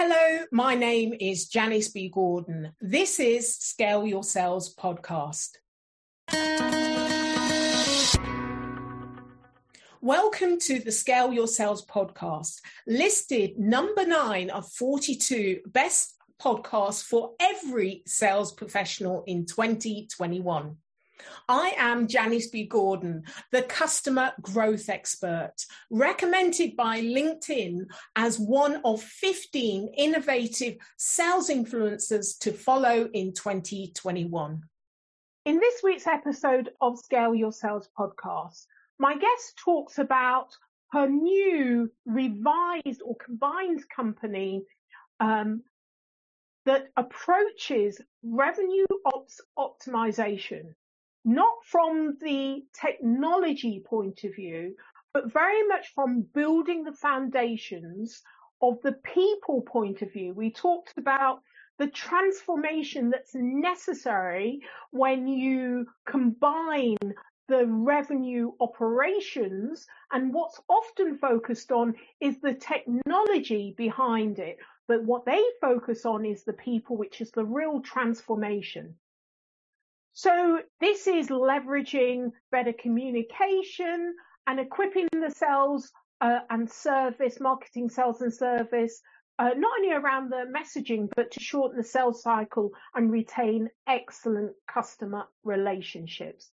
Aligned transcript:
Hello, 0.00 0.44
my 0.52 0.76
name 0.76 1.12
is 1.18 1.48
Janice 1.48 1.88
B. 1.88 2.08
Gordon. 2.08 2.72
This 2.80 3.18
is 3.18 3.56
Scale 3.56 4.06
Your 4.06 4.22
Sales 4.22 4.72
podcast. 4.72 5.56
Welcome 10.00 10.60
to 10.60 10.78
the 10.78 10.92
Scale 10.92 11.32
Your 11.32 11.48
Sales 11.48 11.84
podcast, 11.84 12.60
listed 12.86 13.58
number 13.58 14.06
nine 14.06 14.50
of 14.50 14.70
42 14.70 15.62
best 15.66 16.14
podcasts 16.40 17.02
for 17.02 17.32
every 17.40 18.04
sales 18.06 18.52
professional 18.52 19.24
in 19.26 19.46
2021. 19.46 20.76
I 21.48 21.74
am 21.76 22.06
Janice 22.06 22.48
B. 22.48 22.64
Gordon, 22.64 23.24
the 23.52 23.62
customer 23.62 24.32
growth 24.40 24.88
expert, 24.88 25.54
recommended 25.90 26.76
by 26.76 27.00
LinkedIn 27.00 27.86
as 28.16 28.38
one 28.38 28.80
of 28.84 29.02
15 29.02 29.94
innovative 29.96 30.76
sales 30.96 31.48
influencers 31.48 32.38
to 32.40 32.52
follow 32.52 33.08
in 33.12 33.32
2021. 33.32 34.62
In 35.44 35.58
this 35.58 35.80
week's 35.82 36.06
episode 36.06 36.70
of 36.80 36.98
Scale 36.98 37.34
Your 37.34 37.52
Sales 37.52 37.88
podcast, 37.98 38.66
my 38.98 39.14
guest 39.14 39.56
talks 39.56 39.98
about 39.98 40.48
her 40.92 41.08
new 41.08 41.90
revised 42.06 43.02
or 43.04 43.16
combined 43.16 43.84
company 43.88 44.64
um, 45.20 45.62
that 46.66 46.88
approaches 46.96 48.00
revenue 48.22 48.86
ops 49.06 49.40
optimization 49.58 50.74
not 51.24 51.54
from 51.64 52.16
the 52.20 52.64
technology 52.72 53.82
point 53.84 54.24
of 54.24 54.34
view, 54.34 54.74
but 55.12 55.32
very 55.32 55.66
much 55.66 55.92
from 55.94 56.22
building 56.34 56.84
the 56.84 56.92
foundations 56.92 58.22
of 58.62 58.80
the 58.82 58.92
people 58.92 59.62
point 59.62 60.02
of 60.02 60.12
view. 60.12 60.34
We 60.34 60.50
talked 60.50 60.96
about 60.96 61.40
the 61.78 61.88
transformation 61.88 63.10
that's 63.10 63.34
necessary 63.34 64.60
when 64.90 65.28
you 65.28 65.86
combine 66.06 66.96
the 67.48 67.66
revenue 67.66 68.52
operations 68.60 69.86
and 70.12 70.34
what's 70.34 70.60
often 70.68 71.16
focused 71.16 71.72
on 71.72 71.94
is 72.20 72.38
the 72.40 72.54
technology 72.54 73.74
behind 73.76 74.38
it. 74.38 74.58
But 74.86 75.04
what 75.04 75.24
they 75.24 75.42
focus 75.60 76.04
on 76.04 76.24
is 76.24 76.44
the 76.44 76.52
people, 76.52 76.96
which 76.96 77.20
is 77.20 77.30
the 77.30 77.44
real 77.44 77.80
transformation. 77.80 78.96
So 80.18 80.58
this 80.80 81.06
is 81.06 81.28
leveraging 81.28 82.32
better 82.50 82.72
communication 82.72 84.16
and 84.48 84.58
equipping 84.58 85.06
the 85.12 85.30
sales 85.30 85.92
uh, 86.20 86.40
and 86.50 86.68
service, 86.68 87.38
marketing, 87.38 87.88
sales 87.88 88.20
and 88.20 88.34
service, 88.34 89.00
uh, 89.38 89.50
not 89.56 89.78
only 89.78 89.92
around 89.92 90.30
the 90.30 90.52
messaging, 90.52 91.08
but 91.14 91.30
to 91.30 91.40
shorten 91.40 91.76
the 91.78 91.84
sales 91.84 92.20
cycle 92.20 92.72
and 92.96 93.12
retain 93.12 93.68
excellent 93.86 94.56
customer 94.66 95.28
relationships. 95.44 96.50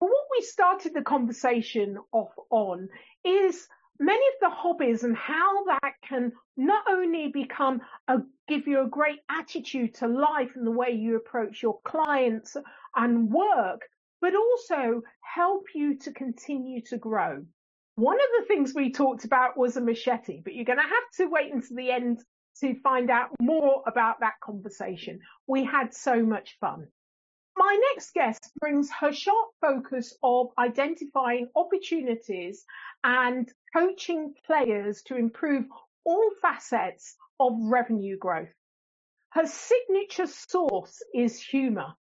But 0.00 0.06
what 0.06 0.26
we 0.36 0.42
started 0.42 0.94
the 0.94 1.02
conversation 1.02 1.96
off 2.10 2.34
on 2.50 2.88
is 3.24 3.68
many 3.98 4.26
of 4.26 4.34
the 4.40 4.54
hobbies 4.54 5.04
and 5.04 5.16
how 5.16 5.64
that 5.64 5.94
can 6.06 6.32
not 6.56 6.84
only 6.88 7.28
become 7.28 7.80
a 8.08 8.18
give 8.48 8.66
you 8.66 8.82
a 8.82 8.88
great 8.88 9.20
attitude 9.30 9.94
to 9.94 10.08
life 10.08 10.50
and 10.54 10.66
the 10.66 10.70
way 10.70 10.90
you 10.90 11.16
approach 11.16 11.62
your 11.62 11.80
clients 11.84 12.56
and 12.96 13.30
work, 13.30 13.80
but 14.20 14.34
also 14.34 15.02
help 15.20 15.64
you 15.74 15.96
to 15.98 16.12
continue 16.12 16.82
to 16.82 16.98
grow. 16.98 17.44
One 17.96 18.16
of 18.16 18.26
the 18.38 18.46
things 18.46 18.74
we 18.74 18.90
talked 18.90 19.24
about 19.24 19.56
was 19.56 19.76
a 19.76 19.80
machete, 19.80 20.40
but 20.42 20.54
you're 20.54 20.64
going 20.64 20.78
to 20.78 20.82
have 20.82 21.10
to 21.18 21.26
wait 21.26 21.52
until 21.52 21.76
the 21.76 21.90
end 21.90 22.18
to 22.60 22.74
find 22.80 23.10
out 23.10 23.30
more 23.40 23.82
about 23.86 24.20
that 24.20 24.34
conversation. 24.42 25.20
We 25.46 25.64
had 25.64 25.94
so 25.94 26.22
much 26.22 26.56
fun. 26.60 26.88
My 27.56 27.78
next 27.92 28.12
guest 28.14 28.50
brings 28.60 28.90
her 29.00 29.12
sharp 29.12 29.50
focus 29.60 30.16
of 30.22 30.48
identifying 30.58 31.48
opportunities 31.54 32.64
and 33.04 33.48
coaching 33.74 34.32
players 34.46 35.02
to 35.02 35.16
improve 35.16 35.64
all 36.04 36.30
facets 36.40 37.16
of 37.40 37.52
revenue 37.60 38.16
growth. 38.16 38.54
Her 39.30 39.46
signature 39.46 40.28
sauce 40.28 41.02
is 41.12 41.40
humor, 41.40 41.94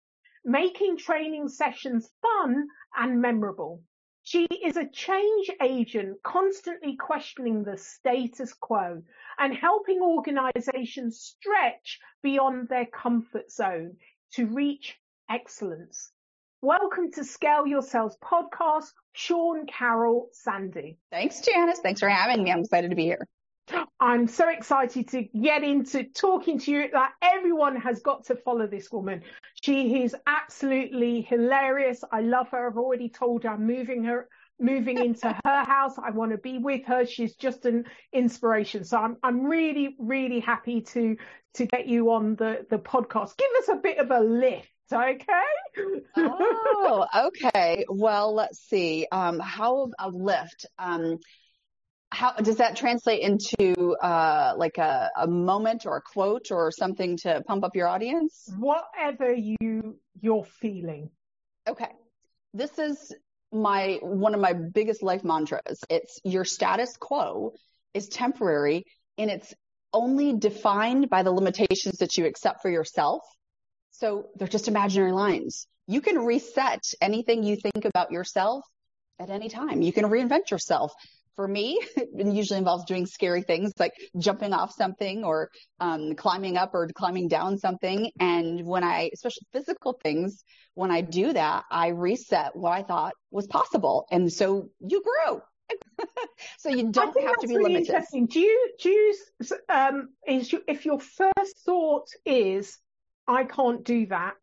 making 0.43 0.97
training 0.97 1.47
sessions 1.47 2.11
fun 2.21 2.67
and 2.97 3.21
memorable. 3.21 3.81
She 4.23 4.45
is 4.45 4.75
a 4.75 4.89
change 4.89 5.49
agent, 5.61 6.21
constantly 6.23 6.97
questioning 6.97 7.63
the 7.63 7.77
status 7.77 8.53
quo 8.53 9.01
and 9.39 9.55
helping 9.55 10.01
organizations 10.01 11.21
stretch 11.21 11.99
beyond 12.21 12.67
their 12.67 12.87
comfort 12.87 13.49
zone 13.49 13.95
to 14.33 14.45
reach 14.45 14.99
excellence. 15.29 16.11
Welcome 16.61 17.11
to 17.13 17.23
Scale 17.23 17.65
Your 17.65 17.81
Sales 17.81 18.17
podcast, 18.21 18.91
Shawn 19.13 19.65
Karol 19.67 20.29
Sandy. 20.31 20.97
Thanks, 21.11 21.41
Janice. 21.41 21.79
Thanks 21.79 21.99
for 21.99 22.09
having 22.09 22.43
me. 22.43 22.51
I'm 22.51 22.61
excited 22.61 22.89
to 22.89 22.95
be 22.95 23.03
here. 23.05 23.27
I'm 23.99 24.27
so 24.27 24.49
excited 24.49 25.09
to 25.09 25.23
get 25.23 25.63
into 25.63 26.03
talking 26.03 26.59
to 26.59 26.71
you 26.71 26.89
that 26.91 27.11
everyone 27.21 27.75
has 27.77 28.01
got 28.01 28.25
to 28.25 28.35
follow 28.35 28.67
this 28.67 28.91
woman. 28.91 29.21
She 29.61 30.03
is 30.03 30.15
absolutely 30.27 31.21
hilarious. 31.21 32.03
I 32.11 32.21
love 32.21 32.49
her. 32.49 32.67
I've 32.67 32.77
already 32.77 33.09
told 33.09 33.43
her 33.43 33.51
I'm 33.51 33.65
moving 33.65 34.03
her 34.05 34.27
moving 34.59 34.97
into 34.97 35.27
her 35.45 35.63
house. 35.63 35.97
I 35.97 36.11
want 36.11 36.31
to 36.31 36.37
be 36.37 36.57
with 36.57 36.85
her. 36.85 37.05
She's 37.05 37.35
just 37.35 37.65
an 37.65 37.85
inspiration. 38.13 38.83
So 38.83 38.97
I'm 38.97 39.17
I'm 39.23 39.45
really 39.45 39.95
really 39.99 40.39
happy 40.39 40.81
to 40.81 41.17
to 41.55 41.65
get 41.65 41.87
you 41.87 42.11
on 42.11 42.35
the 42.35 42.65
the 42.69 42.79
podcast. 42.79 43.37
Give 43.37 43.51
us 43.59 43.69
a 43.69 43.75
bit 43.75 43.97
of 43.97 44.11
a 44.11 44.19
lift 44.19 44.67
okay? 44.93 46.01
oh, 46.17 47.05
okay. 47.27 47.85
Well, 47.89 48.33
let's 48.33 48.59
see. 48.59 49.07
Um, 49.11 49.39
how 49.39 49.83
of 49.83 49.91
a 49.99 50.09
lift? 50.09 50.65
Um, 50.79 51.19
how 52.11 52.33
does 52.33 52.57
that 52.57 52.75
translate 52.75 53.21
into 53.21 53.95
uh, 54.01 54.53
like 54.57 54.77
a, 54.77 55.09
a 55.17 55.27
moment 55.27 55.85
or 55.85 55.97
a 55.97 56.01
quote 56.01 56.51
or 56.51 56.71
something 56.71 57.17
to 57.17 57.41
pump 57.47 57.63
up 57.63 57.75
your 57.75 57.87
audience? 57.87 58.49
Whatever 58.57 59.33
you 59.33 59.97
you're 60.19 60.43
feeling. 60.43 61.09
Okay. 61.67 61.89
This 62.53 62.77
is 62.77 63.13
my 63.51 63.99
one 64.01 64.33
of 64.33 64.41
my 64.41 64.53
biggest 64.53 65.03
life 65.03 65.23
mantras. 65.23 65.83
It's 65.89 66.19
your 66.23 66.43
status 66.45 66.97
quo 66.97 67.53
is 67.93 68.07
temporary 68.09 68.85
and 69.17 69.29
it's 69.29 69.53
only 69.93 70.33
defined 70.33 71.09
by 71.09 71.23
the 71.23 71.31
limitations 71.31 71.97
that 71.99 72.17
you 72.17 72.25
accept 72.25 72.61
for 72.61 72.69
yourself. 72.69 73.21
So 74.01 74.29
they're 74.35 74.47
just 74.47 74.67
imaginary 74.67 75.11
lines. 75.11 75.67
You 75.85 76.01
can 76.01 76.17
reset 76.17 76.83
anything 76.99 77.43
you 77.43 77.55
think 77.55 77.85
about 77.85 78.11
yourself 78.11 78.65
at 79.19 79.29
any 79.29 79.47
time. 79.47 79.83
You 79.83 79.93
can 79.93 80.05
reinvent 80.05 80.49
yourself 80.49 80.91
for 81.35 81.47
me, 81.47 81.79
it 81.95 82.27
usually 82.33 82.57
involves 82.57 82.85
doing 82.85 83.05
scary 83.05 83.43
things 83.43 83.71
like 83.79 83.93
jumping 84.17 84.53
off 84.53 84.73
something 84.73 85.23
or 85.23 85.49
um, 85.79 86.15
climbing 86.15 86.57
up 86.57 86.71
or 86.73 86.87
climbing 86.87 87.27
down 87.27 87.59
something. 87.59 88.11
And 88.19 88.65
when 88.65 88.83
I, 88.83 89.11
especially 89.13 89.47
physical 89.53 89.93
things, 90.03 90.43
when 90.73 90.89
I 90.89 91.01
do 91.01 91.33
that, 91.33 91.63
I 91.69 91.89
reset 91.89 92.55
what 92.55 92.71
I 92.71 92.81
thought 92.81 93.13
was 93.29 93.45
possible. 93.47 94.07
And 94.11 94.33
so 94.33 94.69
you 94.79 95.03
grew. 95.03 95.41
so 96.57 96.69
you 96.69 96.91
don't 96.91 97.17
have 97.21 97.37
to 97.37 97.47
be 97.47 97.55
really 97.55 97.73
limited. 97.73 97.93
Interesting. 97.93 98.25
Do 98.25 98.39
you, 98.39 98.71
do 98.81 98.89
you, 98.89 99.15
um, 99.69 100.09
is 100.27 100.51
you, 100.51 100.63
if 100.67 100.85
your 100.85 100.99
first 100.99 101.57
thought 101.65 102.07
is, 102.25 102.77
I 103.31 103.45
can't 103.45 103.83
do 103.83 104.07
that, 104.07 104.37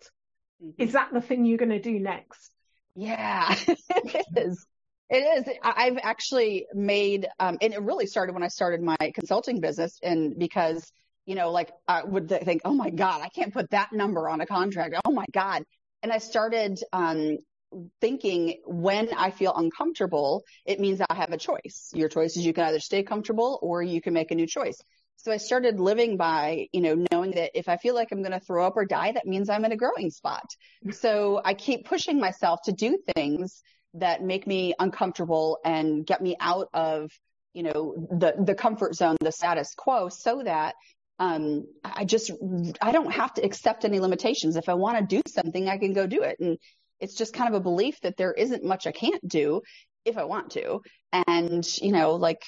mm-hmm. 0.63 0.83
is 0.83 0.93
that 0.93 1.13
the 1.13 1.21
thing 1.21 1.45
you're 1.45 1.59
going 1.59 1.71
to 1.71 1.81
do 1.81 1.99
next? 1.99 2.51
Yeah, 2.95 3.55
it 3.67 4.27
is. 4.37 4.67
It 5.11 5.47
is. 5.49 5.55
I've 5.63 5.99
actually 6.03 6.67
made, 6.75 7.29
um, 7.39 7.59
and 7.63 7.73
it 7.73 7.81
really 7.81 8.07
started 8.07 8.35
when 8.35 8.43
I 8.43 8.49
started 8.49 8.83
my 8.83 8.97
consulting 9.15 9.61
business, 9.61 9.99
and 10.03 10.39
because 10.39 10.91
you 11.25 11.35
know, 11.35 11.51
like 11.51 11.71
I 11.87 12.05
would 12.05 12.31
think, 12.31 12.63
oh 12.65 12.73
my 12.73 12.89
god, 12.89 13.21
I 13.23 13.29
can't 13.29 13.53
put 13.53 13.71
that 13.71 13.93
number 13.93 14.31
on 14.31 14.41
a 14.41 14.47
contract. 14.47 14.95
Oh 15.05 15.13
my 15.13 15.27
god, 15.33 15.63
and 16.03 16.11
I 16.11 16.19
started 16.19 16.81
um, 16.93 17.39
thinking 18.01 18.61
when 18.65 19.13
I 19.15 19.31
feel 19.31 19.53
uncomfortable, 19.55 20.45
it 20.65 20.81
means 20.81 21.01
I 21.01 21.15
have 21.15 21.33
a 21.33 21.37
choice. 21.37 21.91
Your 21.95 22.09
choice 22.09 22.37
is 22.37 22.47
you 22.47 22.53
can 22.53 22.65
either 22.65 22.81
stay 22.81 23.03
comfortable 23.03 23.59
or 23.63 23.83
you 23.83 24.01
can 24.01 24.15
make 24.15 24.31
a 24.31 24.35
new 24.35 24.47
choice. 24.47 24.81
So 25.19 25.33
I 25.33 25.37
started 25.37 25.81
living 25.81 26.17
by, 26.17 26.69
you 26.73 26.81
know, 26.81 27.05
knowing 27.11 27.33
that 27.33 27.51
if 27.59 27.69
I 27.69 27.77
feel 27.77 27.95
like 27.95 28.09
I'm 28.13 28.23
going 28.23 28.39
to 28.39 28.41
throw 28.41 28.65
up 28.65 28.77
or 28.77 28.85
die, 28.85 29.11
that 29.13 29.27
means 29.27 29.51
I'm 29.51 29.65
in 29.65 29.73
a 29.73 29.77
growing 29.77 30.11
spot. 30.11 30.45
So 30.93 31.41
I 31.45 31.55
keep 31.55 31.87
pushing 31.87 32.21
myself 32.21 32.61
to 32.67 32.73
do 32.73 32.99
things 33.15 33.63
that 33.95 34.23
make 34.23 34.47
me 34.47 34.75
uncomfortable 34.79 35.59
and 35.65 36.07
get 36.07 36.23
me 36.23 36.37
out 36.39 36.69
of, 36.73 37.11
you 37.53 37.65
know, 37.65 37.95
the, 38.11 38.35
the 38.39 38.55
comfort 38.55 38.95
zone, 38.95 39.17
the 39.21 39.33
status 39.33 39.75
quo 39.77 40.09
so 40.09 40.41
that 40.45 40.77
um, 41.19 41.67
I 41.83 42.05
just, 42.05 42.31
I 42.81 42.93
don't 42.93 43.13
have 43.13 43.35
to 43.35 43.43
accept 43.43 43.85
any 43.85 43.99
limitations. 43.99 44.55
If 44.55 44.69
I 44.69 44.75
want 44.75 44.99
to 44.99 45.17
do 45.17 45.23
something, 45.27 45.69
I 45.69 45.79
can 45.79 45.95
go 45.95 46.07
do 46.07 46.23
it. 46.23 46.37
And 46.39 46.59
it's 47.01 47.15
just 47.15 47.35
kind 47.35 47.53
of 47.53 47.61
a 47.61 47.63
belief 47.63 48.01
that 48.03 48.17
there 48.17 48.33
isn't 48.33 48.63
much 48.63 48.87
I 48.87 48.93
can't 48.93 49.27
do 49.27 49.63
if 50.05 50.17
I 50.17 50.25
want 50.25 50.53
to. 50.53 50.81
And, 51.27 51.67
you 51.83 51.91
know, 51.91 52.15
like 52.15 52.43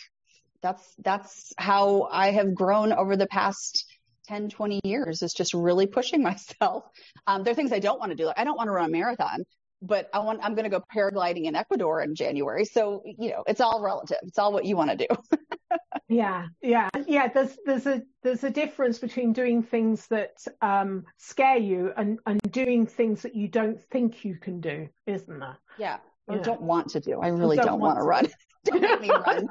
That's 0.62 0.94
that's 0.98 1.52
how 1.58 2.08
I 2.10 2.30
have 2.32 2.54
grown 2.54 2.92
over 2.92 3.16
the 3.16 3.26
past 3.26 3.84
10, 4.28 4.48
20 4.48 4.80
years 4.84 5.22
is 5.22 5.32
just 5.32 5.54
really 5.54 5.86
pushing 5.86 6.22
myself. 6.30 6.84
Um, 7.26 7.42
there 7.42 7.52
are 7.52 7.54
things 7.54 7.72
I 7.72 7.78
don't 7.78 7.98
want 7.98 8.10
to 8.10 8.16
do. 8.16 8.26
Like 8.26 8.38
I 8.38 8.44
don't 8.44 8.56
want 8.56 8.68
to 8.68 8.72
run 8.72 8.88
a 8.88 8.92
marathon, 8.92 9.44
but 9.82 10.08
I 10.12 10.20
want, 10.20 10.40
I'm 10.42 10.54
going 10.54 10.70
to 10.70 10.70
go 10.70 10.82
paragliding 10.94 11.44
in 11.44 11.56
Ecuador 11.56 12.02
in 12.02 12.14
January. 12.14 12.64
So, 12.64 13.02
you 13.04 13.30
know, 13.30 13.42
it's 13.46 13.60
all 13.60 13.82
relative. 13.82 14.18
It's 14.22 14.38
all 14.38 14.52
what 14.52 14.64
you 14.64 14.76
want 14.76 14.90
to 14.90 14.96
do. 14.96 15.38
yeah. 16.08 16.46
Yeah. 16.62 16.88
Yeah. 17.06 17.28
There's, 17.28 17.56
there's 17.64 17.86
a, 17.86 18.02
there's 18.22 18.44
a 18.44 18.50
difference 18.50 18.98
between 18.98 19.32
doing 19.32 19.62
things 19.62 20.06
that, 20.08 20.44
um, 20.60 21.06
scare 21.16 21.56
you 21.56 21.92
and, 21.96 22.18
and 22.26 22.40
doing 22.52 22.86
things 22.86 23.22
that 23.22 23.34
you 23.34 23.48
don't 23.48 23.82
think 23.90 24.24
you 24.24 24.36
can 24.36 24.60
do, 24.60 24.88
isn't 25.06 25.38
there? 25.38 25.58
Yeah. 25.78 25.98
I 26.28 26.36
yeah. 26.36 26.42
don't 26.42 26.62
want 26.62 26.90
to 26.90 27.00
do. 27.00 27.20
I 27.20 27.28
really 27.28 27.56
don't, 27.56 27.66
don't 27.66 27.80
want, 27.80 27.96
want 27.96 28.04
to 28.04 28.08
run. 28.08 28.28
Don't 28.64 28.82
make 28.82 29.00
me 29.00 29.10
run. 29.26 29.48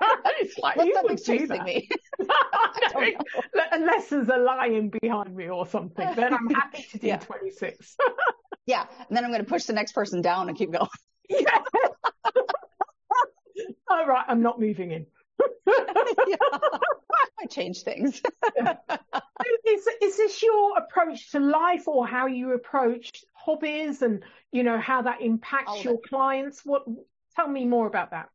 like, 0.62 0.78
Let 0.78 0.94
something's 0.94 1.24
chasing 1.24 1.64
me. 1.64 1.90
Unless 3.72 4.10
there's 4.10 4.30
a 4.30 4.38
lion 4.38 4.92
behind 5.02 5.36
me 5.36 5.50
or 5.50 5.66
something, 5.66 6.08
then 6.16 6.34
I'm 6.34 6.50
happy 6.50 6.86
to 6.92 7.00
do 7.00 7.08
yeah. 7.08 7.18
26. 7.18 7.96
yeah. 8.66 8.86
And 9.08 9.18
then 9.18 9.26
I'm 9.26 9.32
going 9.32 9.44
to 9.44 9.50
push 9.50 9.64
the 9.64 9.74
next 9.74 9.94
person 9.94 10.22
down 10.22 10.50
and 10.50 10.58
keep 10.58 10.72
going. 10.72 10.88
yeah. 11.30 11.58
All 13.90 14.06
right. 14.06 14.26
I'm 14.28 14.42
not 14.42 14.60
moving 14.60 14.92
in. 14.92 15.06
yeah. 15.68 16.36
I 17.42 17.46
change 17.50 17.84
things. 17.84 18.22
is, 19.66 19.88
is 20.02 20.18
this 20.18 20.44
your 20.44 20.78
approach 20.78 21.32
to 21.32 21.40
life 21.40 21.88
or 21.88 22.06
how 22.06 22.28
you 22.28 22.54
approach 22.54 23.10
hobbies 23.34 24.02
and, 24.02 24.24
you 24.52 24.64
know, 24.64 24.78
how 24.78 25.02
that 25.04 25.22
impacts 25.22 25.84
your 25.84 25.98
clients? 26.08 26.62
What, 26.64 26.84
tell 27.36 27.48
me 27.48 27.66
more 27.66 27.88
about 27.88 28.12
that. 28.12 28.30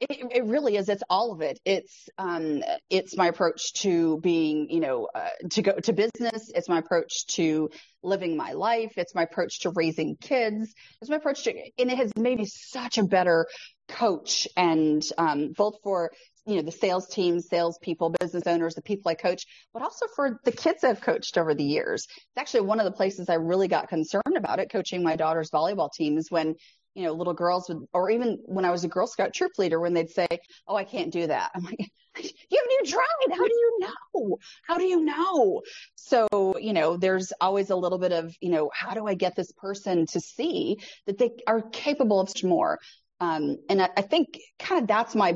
It, 0.00 0.32
it, 0.34 0.44
really 0.46 0.76
is. 0.76 0.88
It's 0.88 1.02
all 1.10 1.32
of 1.32 1.42
it. 1.42 1.60
It's 1.66 2.08
um, 2.16 2.62
it's 2.88 3.18
my 3.18 3.26
approach 3.28 3.74
to 3.82 4.18
being, 4.20 4.70
you 4.70 4.80
know, 4.80 5.08
uh, 5.14 5.28
to 5.50 5.60
go 5.62 5.72
to 5.72 5.92
business. 5.92 6.50
It's 6.54 6.70
my 6.70 6.78
approach 6.78 7.26
to 7.34 7.68
living 8.02 8.34
my 8.34 8.52
life. 8.52 8.94
It's 8.96 9.14
my 9.14 9.24
approach 9.24 9.60
to 9.60 9.70
raising 9.70 10.16
kids. 10.16 10.72
It's 11.02 11.10
my 11.10 11.16
approach 11.16 11.44
to, 11.44 11.52
and 11.78 11.90
it 11.90 11.98
has 11.98 12.12
made 12.16 12.38
me 12.38 12.46
such 12.46 12.96
a 12.96 13.04
better 13.04 13.46
coach, 13.90 14.48
and 14.56 15.02
um, 15.18 15.52
both 15.54 15.76
for 15.82 16.12
you 16.46 16.56
know 16.56 16.62
the 16.62 16.72
sales 16.72 17.06
teams, 17.08 17.48
salespeople, 17.48 18.14
business 18.18 18.44
owners, 18.46 18.74
the 18.74 18.82
people 18.82 19.10
I 19.10 19.14
coach, 19.14 19.44
but 19.74 19.82
also 19.82 20.06
for 20.16 20.40
the 20.44 20.52
kids 20.52 20.82
I've 20.82 21.02
coached 21.02 21.36
over 21.36 21.54
the 21.54 21.64
years. 21.64 22.06
It's 22.08 22.38
actually 22.38 22.62
one 22.62 22.80
of 22.80 22.84
the 22.86 22.92
places 22.92 23.28
I 23.28 23.34
really 23.34 23.68
got 23.68 23.88
concerned 23.88 24.36
about 24.36 24.60
it, 24.60 24.70
coaching 24.72 25.02
my 25.02 25.16
daughter's 25.16 25.50
volleyball 25.50 25.90
teams 25.92 26.30
when 26.30 26.54
you 26.94 27.04
know, 27.04 27.12
little 27.12 27.34
girls 27.34 27.68
would, 27.68 27.84
or 27.92 28.10
even 28.10 28.38
when 28.46 28.64
I 28.64 28.70
was 28.70 28.84
a 28.84 28.88
Girl 28.88 29.06
Scout 29.06 29.32
troop 29.32 29.52
leader, 29.58 29.80
when 29.80 29.94
they'd 29.94 30.10
say, 30.10 30.26
Oh, 30.66 30.76
I 30.76 30.84
can't 30.84 31.12
do 31.12 31.26
that. 31.26 31.50
I'm 31.54 31.62
like, 31.62 31.78
you 32.18 32.58
haven't 32.58 32.72
even 32.80 32.92
tried. 32.92 33.36
How 33.36 33.46
do 33.46 33.54
you 33.54 33.78
know? 33.80 34.38
How 34.62 34.78
do 34.78 34.84
you 34.84 35.04
know? 35.04 35.62
So, 35.94 36.54
you 36.58 36.72
know, 36.72 36.96
there's 36.96 37.32
always 37.40 37.70
a 37.70 37.76
little 37.76 37.98
bit 37.98 38.12
of, 38.12 38.34
you 38.40 38.50
know, 38.50 38.70
how 38.74 38.94
do 38.94 39.06
I 39.06 39.14
get 39.14 39.36
this 39.36 39.52
person 39.52 40.06
to 40.06 40.20
see 40.20 40.78
that 41.06 41.18
they 41.18 41.30
are 41.46 41.62
capable 41.62 42.20
of 42.20 42.30
more? 42.42 42.78
Um, 43.20 43.58
and 43.68 43.82
I, 43.82 43.90
I 43.96 44.02
think 44.02 44.38
kind 44.58 44.80
of 44.80 44.88
that's 44.88 45.14
my, 45.14 45.34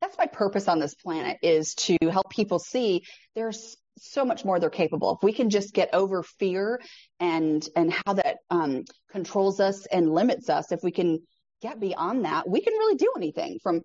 that's 0.00 0.16
my 0.18 0.26
purpose 0.26 0.68
on 0.68 0.78
this 0.78 0.94
planet 0.94 1.38
is 1.42 1.74
to 1.74 1.96
help 2.10 2.30
people 2.30 2.58
see 2.58 3.02
there's 3.34 3.76
so 3.98 4.24
much 4.24 4.44
more 4.44 4.58
they're 4.58 4.70
capable. 4.70 5.16
If 5.16 5.24
we 5.24 5.32
can 5.32 5.50
just 5.50 5.74
get 5.74 5.90
over 5.92 6.22
fear 6.22 6.80
and 7.20 7.66
and 7.76 7.92
how 7.92 8.14
that 8.14 8.38
um, 8.50 8.84
controls 9.10 9.60
us 9.60 9.86
and 9.86 10.12
limits 10.12 10.48
us, 10.48 10.72
if 10.72 10.80
we 10.82 10.90
can 10.90 11.18
get 11.62 11.80
beyond 11.80 12.24
that, 12.24 12.48
we 12.48 12.60
can 12.60 12.72
really 12.72 12.96
do 12.96 13.12
anything 13.16 13.58
from 13.62 13.82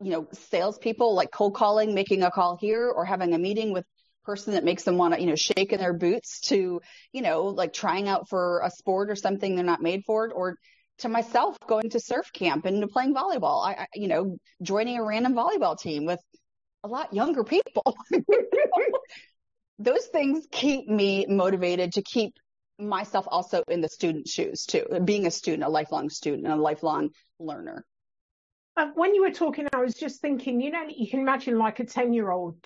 you 0.00 0.10
know 0.10 0.28
salespeople 0.32 1.14
like 1.14 1.30
cold 1.32 1.54
calling, 1.54 1.94
making 1.94 2.22
a 2.22 2.30
call 2.30 2.56
here, 2.60 2.88
or 2.88 3.04
having 3.04 3.34
a 3.34 3.38
meeting 3.38 3.72
with 3.72 3.84
person 4.28 4.52
that 4.52 4.62
makes 4.62 4.82
them 4.82 4.98
want 4.98 5.14
to 5.14 5.20
you 5.20 5.26
know 5.26 5.34
shake 5.34 5.72
in 5.72 5.80
their 5.80 5.94
boots 5.94 6.40
to 6.40 6.82
you 7.12 7.22
know 7.22 7.44
like 7.44 7.72
trying 7.72 8.08
out 8.08 8.28
for 8.28 8.60
a 8.62 8.70
sport 8.70 9.10
or 9.10 9.16
something 9.16 9.56
they're 9.56 9.64
not 9.64 9.80
made 9.80 10.02
for 10.04 10.26
it 10.26 10.32
or 10.34 10.56
to 10.98 11.08
myself 11.08 11.56
going 11.66 11.88
to 11.88 11.98
surf 11.98 12.30
camp 12.34 12.66
and 12.66 12.82
to 12.82 12.88
playing 12.88 13.14
volleyball 13.14 13.66
I, 13.66 13.72
I 13.72 13.86
you 13.94 14.06
know 14.06 14.36
joining 14.60 14.98
a 14.98 15.02
random 15.02 15.32
volleyball 15.32 15.78
team 15.78 16.04
with 16.04 16.20
a 16.84 16.88
lot 16.88 17.12
younger 17.12 17.44
people. 17.44 17.96
Those 19.78 20.06
things 20.06 20.46
keep 20.50 20.88
me 20.88 21.26
motivated 21.28 21.92
to 21.94 22.02
keep 22.02 22.34
myself 22.78 23.26
also 23.28 23.62
in 23.68 23.80
the 23.80 23.88
student 23.88 24.28
shoes 24.28 24.64
too, 24.64 24.84
being 25.04 25.26
a 25.26 25.30
student, 25.30 25.64
a 25.64 25.68
lifelong 25.68 26.10
student, 26.10 26.44
and 26.44 26.54
a 26.54 26.62
lifelong 26.62 27.10
learner. 27.38 27.84
Uh, 28.76 28.90
when 28.94 29.14
you 29.14 29.22
were 29.22 29.32
talking, 29.32 29.66
I 29.74 29.78
was 29.78 29.94
just 29.94 30.20
thinking, 30.20 30.60
you 30.60 30.70
know, 30.70 30.84
you 30.88 31.10
can 31.10 31.20
imagine 31.20 31.58
like 31.58 31.80
a 31.80 31.84
10 31.84 32.12
year 32.12 32.30
old 32.30 32.56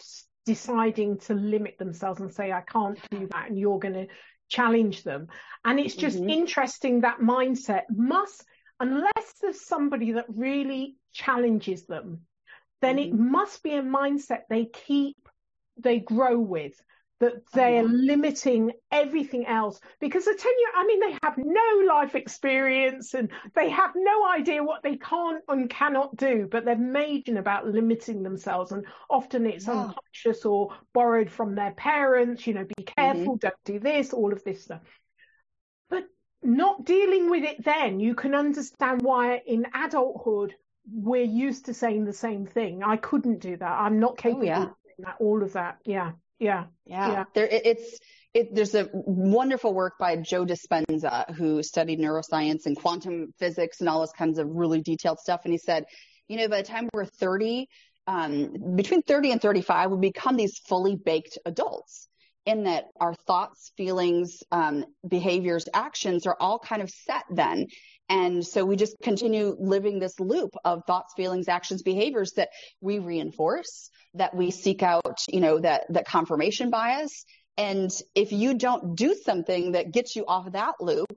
deciding 0.45 1.19
to 1.19 1.35
limit 1.35 1.79
themselves 1.79 2.21
and 2.21 2.33
say, 2.33 2.53
I 2.53 2.61
can't 2.61 2.99
do 3.11 3.29
that. 3.33 3.49
And 3.49 3.59
you're 3.59 3.79
going 3.79 3.95
to 3.95 4.07
challenge 4.49 5.05
them. 5.05 5.29
And 5.65 5.81
it's 5.81 5.95
just 5.95 6.19
mm-hmm. 6.19 6.29
interesting 6.29 7.01
that 7.01 7.21
mindset 7.21 7.83
must, 7.91 8.45
unless 8.79 9.35
there's 9.41 9.67
somebody 9.67 10.13
that 10.13 10.27
really 10.29 10.97
challenges 11.13 11.87
them, 11.87 12.23
then 12.83 12.97
mm-hmm. 12.97 13.15
it 13.15 13.19
must 13.19 13.63
be 13.63 13.75
a 13.75 13.83
mindset 13.83 14.43
they 14.51 14.67
keep, 14.67 15.17
they 15.79 16.01
grow 16.01 16.39
with, 16.39 16.75
that 17.23 17.35
they're 17.55 17.85
mm-hmm. 17.85 18.07
limiting 18.07 18.73
everything 18.91 19.47
else 19.47 19.81
because 20.01 20.25
the 20.25 20.35
10 20.35 20.39
year, 20.39 20.69
I 20.75 20.87
mean, 20.87 21.01
they 21.01 21.19
have 21.23 21.39
no 21.39 21.87
life 21.87 22.17
experience 22.17 23.15
and 23.15 23.31
they 23.55 23.71
have 23.71 23.93
no 23.95 24.27
idea 24.27 24.65
what 24.65 24.83
they 24.83 24.97
can't 24.97 25.41
and 25.49 25.71
cannot 25.71 26.17
do, 26.17 26.49
but 26.51 26.65
they're 26.65 26.77
major 26.77 27.39
about 27.39 27.69
limiting 27.69 28.25
themselves. 28.25 28.73
And 28.73 28.85
often 29.09 29.47
it's 29.47 29.69
yeah. 29.69 29.85
unconscious 29.85 30.45
or 30.45 30.75
borrowed 30.93 31.31
from 31.31 31.55
their 31.55 31.71
parents, 31.71 32.45
you 32.45 32.55
know, 32.55 32.65
be 32.65 32.83
careful, 32.83 33.37
mm-hmm. 33.37 33.47
don't 33.47 33.55
do 33.65 33.79
this, 33.79 34.13
all 34.13 34.33
of 34.33 34.43
this 34.43 34.65
stuff. 34.65 34.81
But 35.89 36.07
not 36.43 36.85
dealing 36.85 37.31
with 37.31 37.45
it 37.45 37.65
then, 37.65 38.01
you 38.01 38.17
can 38.17 38.35
understand 38.35 39.01
why 39.01 39.41
in 39.47 39.69
adulthood 39.73 40.57
we're 40.91 41.25
used 41.25 41.67
to 41.67 41.75
saying 41.75 42.05
the 42.05 42.13
same 42.13 42.47
thing. 42.47 42.83
I 42.83 42.97
couldn't 42.97 43.41
do 43.41 43.57
that. 43.57 43.71
I'm 43.71 44.01
not 44.01 44.17
capable 44.17 44.43
oh, 44.43 44.47
yeah. 44.47 44.63
of 44.63 44.71
that, 44.99 45.17
all 45.21 45.43
of 45.43 45.53
that. 45.55 45.79
Yeah. 45.85 46.13
Yeah. 46.39 46.65
Yeah. 46.87 47.13
yeah. 47.13 47.25
There, 47.35 47.47
it, 47.47 47.63
it's, 47.65 47.99
it, 48.35 48.55
there's 48.55 48.75
a 48.75 48.89
wonderful 48.93 49.75
work 49.75 49.95
by 49.99 50.17
Joe 50.17 50.45
Dispenza 50.45 51.33
who 51.35 51.63
studied 51.63 52.01
neuroscience 52.01 52.67
and 52.67 52.77
quantum 52.77 53.33
physics 53.39 53.81
and 53.81 53.89
all 53.89 54.01
this 54.01 54.13
kinds 54.13 54.39
of 54.39 54.49
really 54.49 54.81
detailed 54.81 55.19
stuff. 55.19 55.43
And 55.45 55.53
he 55.53 55.59
said, 55.59 55.85
you 56.29 56.37
know, 56.39 56.49
by 56.49 56.63
the 56.63 56.69
time 56.69 56.89
we're 56.93 57.05
30, 57.05 57.69
um, 58.07 58.75
between 58.75 59.03
30 59.03 59.33
and 59.33 59.41
35, 59.41 59.91
we 59.91 60.09
become 60.09 60.37
these 60.37 60.59
fully 60.67 60.97
baked 60.97 61.39
adults 61.45 62.09
in 62.45 62.65
that 62.65 62.85
our 63.01 63.15
thoughts, 63.15 63.73
feelings, 63.77 64.43
um, 64.51 64.85
behaviors, 65.07 65.69
actions 65.73 66.27
are 66.27 66.37
all 66.41 66.59
kind 66.59 66.83
of 66.83 66.91
set 66.91 67.25
then. 67.31 67.67
And 68.09 68.45
so 68.45 68.65
we 68.65 68.77
just 68.77 68.97
continue 69.03 69.57
living 69.59 69.99
this 69.99 70.19
loop 70.19 70.51
of 70.65 70.83
thoughts, 70.87 71.15
feelings, 71.17 71.49
actions, 71.49 71.83
behaviors 71.83 72.33
that 72.33 72.51
we 72.81 72.99
reinforce, 72.99 73.91
that 74.15 74.35
we 74.35 74.51
seek 74.51 74.83
out, 74.83 75.21
you 75.29 75.41
know, 75.41 75.59
that, 75.61 75.85
that 75.91 76.07
confirmation 76.07 76.71
bias. 76.71 77.25
And 77.57 77.91
if 78.15 78.33
you 78.33 78.55
don't 78.55 78.97
do 78.97 79.15
something 79.15 79.73
that 79.73 79.93
gets 79.93 80.17
you 80.17 80.25
off 80.27 80.53
that 80.53 80.75
loop, 80.81 81.13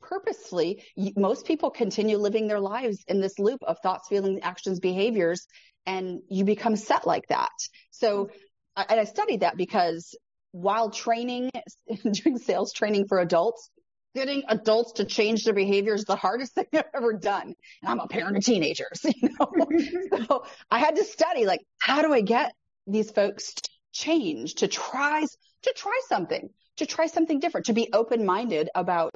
purposefully, 0.00 0.82
most 1.16 1.46
people 1.46 1.70
continue 1.70 2.16
living 2.16 2.48
their 2.48 2.60
lives 2.60 3.04
in 3.06 3.20
this 3.20 3.38
loop 3.38 3.62
of 3.62 3.78
thoughts, 3.82 4.08
feelings, 4.08 4.40
actions, 4.42 4.80
behaviors, 4.80 5.46
and 5.86 6.20
you 6.28 6.44
become 6.44 6.76
set 6.76 7.06
like 7.06 7.26
that. 7.28 7.50
So, 7.90 8.30
and 8.76 8.98
I 9.00 9.04
studied 9.04 9.40
that 9.40 9.56
because 9.56 10.16
while 10.52 10.90
training, 10.90 11.50
doing 12.12 12.38
sales 12.38 12.72
training 12.72 13.06
for 13.08 13.20
adults, 13.20 13.70
getting 14.14 14.42
adults 14.48 14.92
to 14.92 15.04
change 15.04 15.44
their 15.44 15.54
behavior 15.54 15.94
is 15.94 16.04
the 16.04 16.16
hardest 16.16 16.54
thing 16.54 16.66
I've 16.72 16.84
ever 16.94 17.12
done. 17.12 17.54
And 17.82 17.90
I'm 17.90 18.00
a 18.00 18.08
parent 18.08 18.36
of 18.36 18.44
teenagers, 18.44 19.00
you 19.04 19.28
know. 19.38 20.26
so 20.26 20.44
I 20.70 20.78
had 20.78 20.96
to 20.96 21.04
study 21.04 21.46
like 21.46 21.60
how 21.80 22.02
do 22.02 22.12
I 22.12 22.20
get 22.20 22.52
these 22.86 23.10
folks 23.10 23.54
to 23.54 23.70
change, 23.92 24.54
to 24.56 24.68
try 24.68 25.24
to 25.62 25.72
try 25.76 26.00
something, 26.08 26.48
to 26.78 26.86
try 26.86 27.06
something 27.06 27.38
different, 27.38 27.66
to 27.66 27.72
be 27.72 27.88
open-minded 27.92 28.70
about 28.74 29.12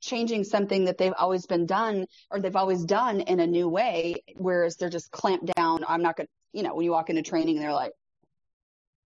changing 0.00 0.44
something 0.44 0.84
that 0.84 0.96
they've 0.96 1.14
always 1.18 1.46
been 1.46 1.66
done 1.66 2.06
or 2.30 2.40
they've 2.40 2.54
always 2.54 2.84
done 2.84 3.20
in 3.22 3.40
a 3.40 3.46
new 3.46 3.68
way, 3.68 4.14
whereas 4.36 4.76
they're 4.76 4.88
just 4.88 5.10
clamped 5.10 5.50
down. 5.56 5.84
I'm 5.88 6.02
not 6.02 6.16
gonna, 6.16 6.28
you 6.52 6.62
know, 6.62 6.74
when 6.74 6.84
you 6.84 6.92
walk 6.92 7.10
into 7.10 7.22
training, 7.22 7.58
they're 7.58 7.72
like, 7.72 7.92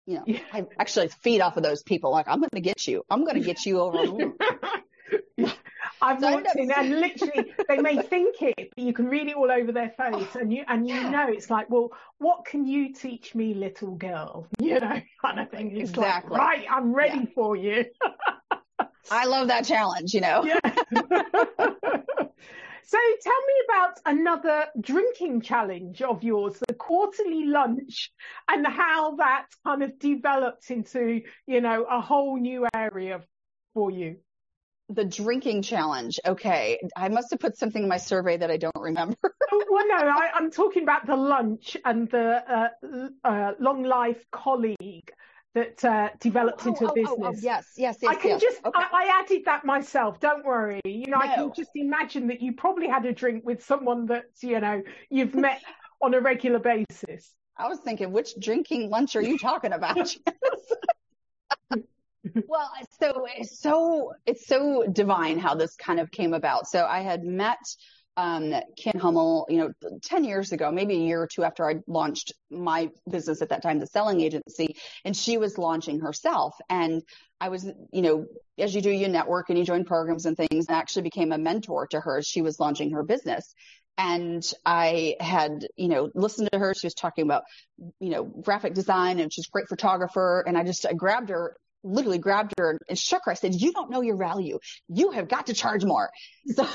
you 0.10 0.16
know, 0.16 0.24
yeah. 0.26 0.40
I 0.52 0.66
actually 0.80 1.10
feed 1.10 1.40
off 1.40 1.56
of 1.56 1.62
those 1.62 1.84
people. 1.84 2.10
Like, 2.10 2.28
I'm 2.28 2.40
going 2.40 2.50
to 2.56 2.62
get 2.62 2.88
you. 2.88 3.04
I'm 3.12 3.26
going 3.26 3.36
to 3.36 3.44
get 3.44 3.64
you 3.68 3.80
over. 3.80 4.34
I've 6.02 6.20
so 6.20 6.32
walked 6.32 6.56
in 6.56 6.72
and 6.72 6.90
literally 7.00 7.54
they 7.68 7.78
may 7.78 8.02
think 8.02 8.42
it, 8.42 8.72
but 8.76 8.84
you 8.84 8.92
can 8.92 9.06
read 9.08 9.28
it 9.28 9.36
all 9.36 9.52
over 9.52 9.72
their 9.72 9.90
face, 9.90 10.36
and 10.36 10.52
you 10.52 10.64
and 10.68 10.88
you 10.88 10.96
yeah. 10.96 11.10
know 11.10 11.28
it's 11.30 11.50
like, 11.50 11.70
well, 11.70 11.90
what 12.18 12.46
can 12.46 12.66
you 12.66 12.94
teach 12.94 13.36
me, 13.36 13.54
little 13.54 13.92
girl? 13.92 14.48
You 14.60 14.80
know, 14.80 15.02
kind 15.22 15.40
of 15.40 15.52
thing. 15.52 15.76
It's 15.76 15.92
exactly. 15.92 16.32
like, 16.32 16.40
right, 16.40 16.66
I'm 16.72 16.94
ready 16.94 17.20
yeah. 17.20 17.34
for 17.36 17.56
you. 17.56 17.86
I 19.12 19.26
love 19.26 19.50
that 19.50 19.66
challenge. 19.66 20.14
You 20.14 20.22
know. 20.22 20.44
yeah. 20.44 20.60
So 22.84 22.98
tell 23.22 23.34
me 23.34 23.54
about 23.68 24.00
another 24.06 24.66
drinking 24.80 25.42
challenge 25.42 26.02
of 26.02 26.24
yours, 26.24 26.62
the 26.68 26.74
quarterly 26.74 27.46
lunch, 27.46 28.12
and 28.48 28.66
how 28.66 29.16
that 29.18 29.48
kind 29.66 29.84
of 29.84 30.00
developed 30.00 30.72
into, 30.72 31.22
you 31.48 31.62
know, 31.62 31.84
a 31.84 32.02
whole 32.02 32.38
new 32.38 32.68
area 32.76 33.22
for 33.74 33.92
you. 33.92 34.18
The 34.90 35.06
drinking 35.06 35.62
challenge. 35.62 36.20
Okay. 36.26 36.80
I 36.96 37.10
must 37.10 37.30
have 37.30 37.40
put 37.40 37.58
something 37.58 37.84
in 37.84 37.90
my 37.90 37.98
survey 37.98 38.38
that 38.38 38.50
I 38.50 38.58
don't 38.58 38.80
remember. 38.80 39.18
Oh, 39.52 39.66
well, 39.68 39.88
no, 39.88 39.96
I, 39.96 40.30
am 40.38 40.52
talking 40.52 40.84
about 40.84 41.08
the 41.08 41.16
lunch 41.16 41.76
and 41.84 42.08
the 42.12 42.44
uh, 42.48 43.28
uh, 43.28 43.54
long 43.60 43.82
life 43.82 44.24
colleague 44.32 45.12
that 45.56 45.84
uh, 45.84 46.10
developed 46.20 46.62
oh, 46.66 46.70
into 46.70 46.86
a 46.86 46.94
business. 46.94 47.18
Oh, 47.20 47.26
oh, 47.26 47.34
yes, 47.42 47.74
yes, 47.76 47.98
yes. 48.02 48.12
I 48.12 48.16
can 48.16 48.32
yes. 48.32 48.42
just, 48.42 48.60
okay. 48.66 48.72
I, 48.76 49.06
I, 49.06 49.22
added 49.22 49.42
that 49.46 49.66
myself. 49.66 50.20
Don't 50.20 50.46
worry. 50.46 50.80
You 50.86 51.08
know, 51.08 51.18
no. 51.18 51.24
I 51.26 51.36
can 51.36 51.52
just 51.56 51.72
imagine 51.76 52.28
that 52.28 52.42
you 52.42 52.54
probably 52.54 52.88
had 52.88 53.06
a 53.06 53.14
drink 53.14 53.46
with 53.46 53.64
someone 53.64 54.06
that 54.08 54.26
you 54.42 54.60
know 54.60 54.84
you've 55.10 55.36
met 55.36 55.62
on 56.02 56.14
a 56.14 56.20
regular 56.20 56.60
basis. 56.60 57.34
I 57.58 57.68
was 57.68 57.80
thinking, 57.80 58.12
which 58.12 58.40
drinking 58.40 58.90
lunch 58.90 59.16
are 59.16 59.22
you 59.22 59.38
talking 59.38 59.74
about? 59.74 60.16
well, 62.48 62.72
so 63.00 63.28
it's 63.36 63.60
so 63.60 64.14
it's 64.26 64.48
so 64.48 64.86
divine 64.92 65.40
how 65.40 65.56
this 65.56 65.76
kind 65.76 66.00
of 66.00 66.12
came 66.12 66.34
about. 66.34 66.68
So 66.68 66.86
I 66.86 67.02
had 67.02 67.24
met 67.24 67.58
um, 68.20 68.54
Kim 68.76 69.00
Hummel, 69.00 69.48
you 69.50 69.60
know, 69.60 70.00
10 70.04 70.26
years 70.26 70.52
ago, 70.52 70.72
maybe 70.72 70.96
a 70.96 71.00
year 71.00 71.22
or 71.22 71.28
two 71.28 71.46
after 71.46 71.70
I 71.70 71.76
launched 71.88 72.34
my 72.52 72.90
business 73.10 73.42
at 73.42 73.50
that 73.50 73.62
time, 73.62 73.80
the 73.80 73.88
selling 73.88 74.20
agency, 74.20 74.76
and 75.06 75.16
she 75.16 75.38
was 75.38 75.58
launching 75.58 76.02
herself. 76.02 76.54
And 76.70 77.02
I 77.40 77.48
was, 77.48 77.66
you 77.94 78.02
know, 78.02 78.26
as 78.58 78.76
you 78.76 78.82
do, 78.82 78.92
you 78.92 79.08
network 79.08 79.50
and 79.50 79.58
you 79.58 79.64
join 79.64 79.86
programs 79.86 80.26
and 80.26 80.36
things, 80.36 80.68
and 80.68 80.76
actually 80.76 81.04
became 81.04 81.32
a 81.32 81.38
mentor 81.38 81.88
to 81.88 82.02
her 82.02 82.18
as 82.18 82.28
she 82.28 82.42
was 82.42 82.60
launching 82.60 82.92
her 82.92 83.04
business. 83.04 83.54
And 83.98 84.44
I 84.66 85.16
had, 85.22 85.66
you 85.78 85.88
know, 85.88 86.10
listened 86.14 86.50
to 86.52 86.60
her. 86.60 86.74
She 86.74 86.88
was 86.88 86.94
talking 86.96 87.24
about, 87.24 87.44
you 88.02 88.10
know, 88.10 88.26
graphic 88.26 88.74
design 88.74 89.20
and 89.20 89.32
she's 89.32 89.48
a 89.48 89.52
great 89.52 89.70
photographer. 89.70 90.44
And 90.46 90.58
I 90.58 90.66
just, 90.66 90.86
I 90.86 90.94
grabbed 90.94 91.30
her 91.30 91.56
literally 91.84 92.18
grabbed 92.18 92.54
her 92.58 92.80
and 92.88 92.98
shook 92.98 93.22
her. 93.26 93.32
I 93.32 93.36
said, 93.36 93.56
you 93.56 93.72
don't 93.72 93.90
know 93.90 94.02
your 94.02 94.18
value. 94.18 94.60
You 94.88 95.12
have 95.12 95.28
got 95.28 95.48
to 95.48 95.54
charge 95.54 95.86
more. 95.86 96.10
So 96.56 96.68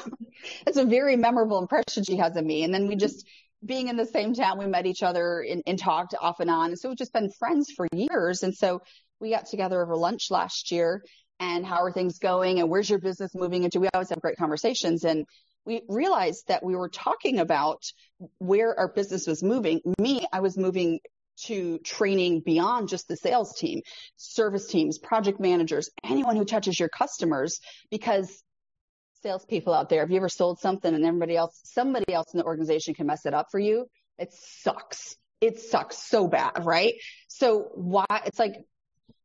it's 0.67 0.77
a 0.77 0.85
very 0.85 1.17
memorable 1.17 1.59
impression 1.59 2.05
she 2.05 2.17
has 2.19 2.37
of 2.37 2.45
me. 2.45 2.65
And 2.65 2.73
then 2.73 2.87
we 2.87 2.97
just, 2.97 3.27
being 3.65 3.89
in 3.89 3.97
the 3.97 4.07
same 4.07 4.35
town, 4.35 4.59
we 4.59 4.67
met 4.67 4.87
each 4.87 5.03
other 5.03 5.41
and, 5.41 5.63
and 5.67 5.79
talked 5.79 6.15
off 6.21 6.41
and 6.41 6.51
on. 6.51 6.67
And 6.67 6.79
so 6.79 6.89
we've 6.89 6.99
just 6.99 7.13
been 7.13 7.31
friends 7.31 7.73
for 7.75 7.89
years. 7.93 8.43
And 8.43 8.55
so 8.55 8.83
we 9.21 9.31
got 9.31 9.47
together 9.47 9.83
over 9.83 9.97
lunch 9.97 10.31
last 10.31 10.71
year 10.71 11.03
and 11.41 11.67
how 11.67 11.83
are 11.83 11.93
things 11.93 12.19
going 12.19 12.61
and 12.61 12.69
where's 12.69 12.89
your 12.89 12.99
business 12.99 13.35
moving 13.35 13.65
into? 13.65 13.81
We 13.81 13.89
always 13.93 14.11
have 14.11 14.21
great 14.21 14.37
conversations. 14.37 15.05
And 15.05 15.25
we 15.65 15.83
realized 15.89 16.49
that 16.49 16.63
we 16.63 16.77
were 16.77 16.89
talking 16.89 17.39
about 17.39 17.83
where 18.39 18.79
our 18.79 18.89
business 18.89 19.27
was 19.27 19.43
moving. 19.43 19.81
Me, 19.99 20.27
I 20.33 20.41
was 20.41 20.57
moving 20.57 21.01
to 21.47 21.79
training 21.79 22.41
beyond 22.41 22.89
just 22.89 23.09
the 23.09 23.17
sales 23.17 23.55
team, 23.57 23.81
service 24.17 24.67
teams, 24.67 24.99
project 24.99 25.41
managers, 25.41 25.91
anyone 26.05 26.37
who 26.37 26.45
touches 26.45 26.79
your 26.79 26.89
customers, 26.89 27.61
because 27.91 28.43
salespeople 29.23 29.73
out 29.73 29.89
there, 29.89 30.01
have 30.01 30.11
you 30.11 30.17
ever 30.17 30.29
sold 30.29 30.61
something 30.61 30.95
and 30.95 31.05
everybody 31.05 31.37
else, 31.37 31.61
somebody 31.65 32.13
else 32.13 32.33
in 32.33 32.39
the 32.39 32.45
organization 32.45 32.95
can 32.95 33.07
mess 33.07 33.27
it 33.27 33.35
up 33.35 33.47
for 33.51 33.59
you? 33.59 33.87
It 34.19 34.33
sucks. 34.33 35.17
It 35.41 35.59
sucks 35.59 35.99
so 35.99 36.29
bad, 36.29 36.65
right? 36.65 36.95
So 37.29 37.71
why, 37.75 38.07
it's 38.27 38.39
like, 38.39 38.55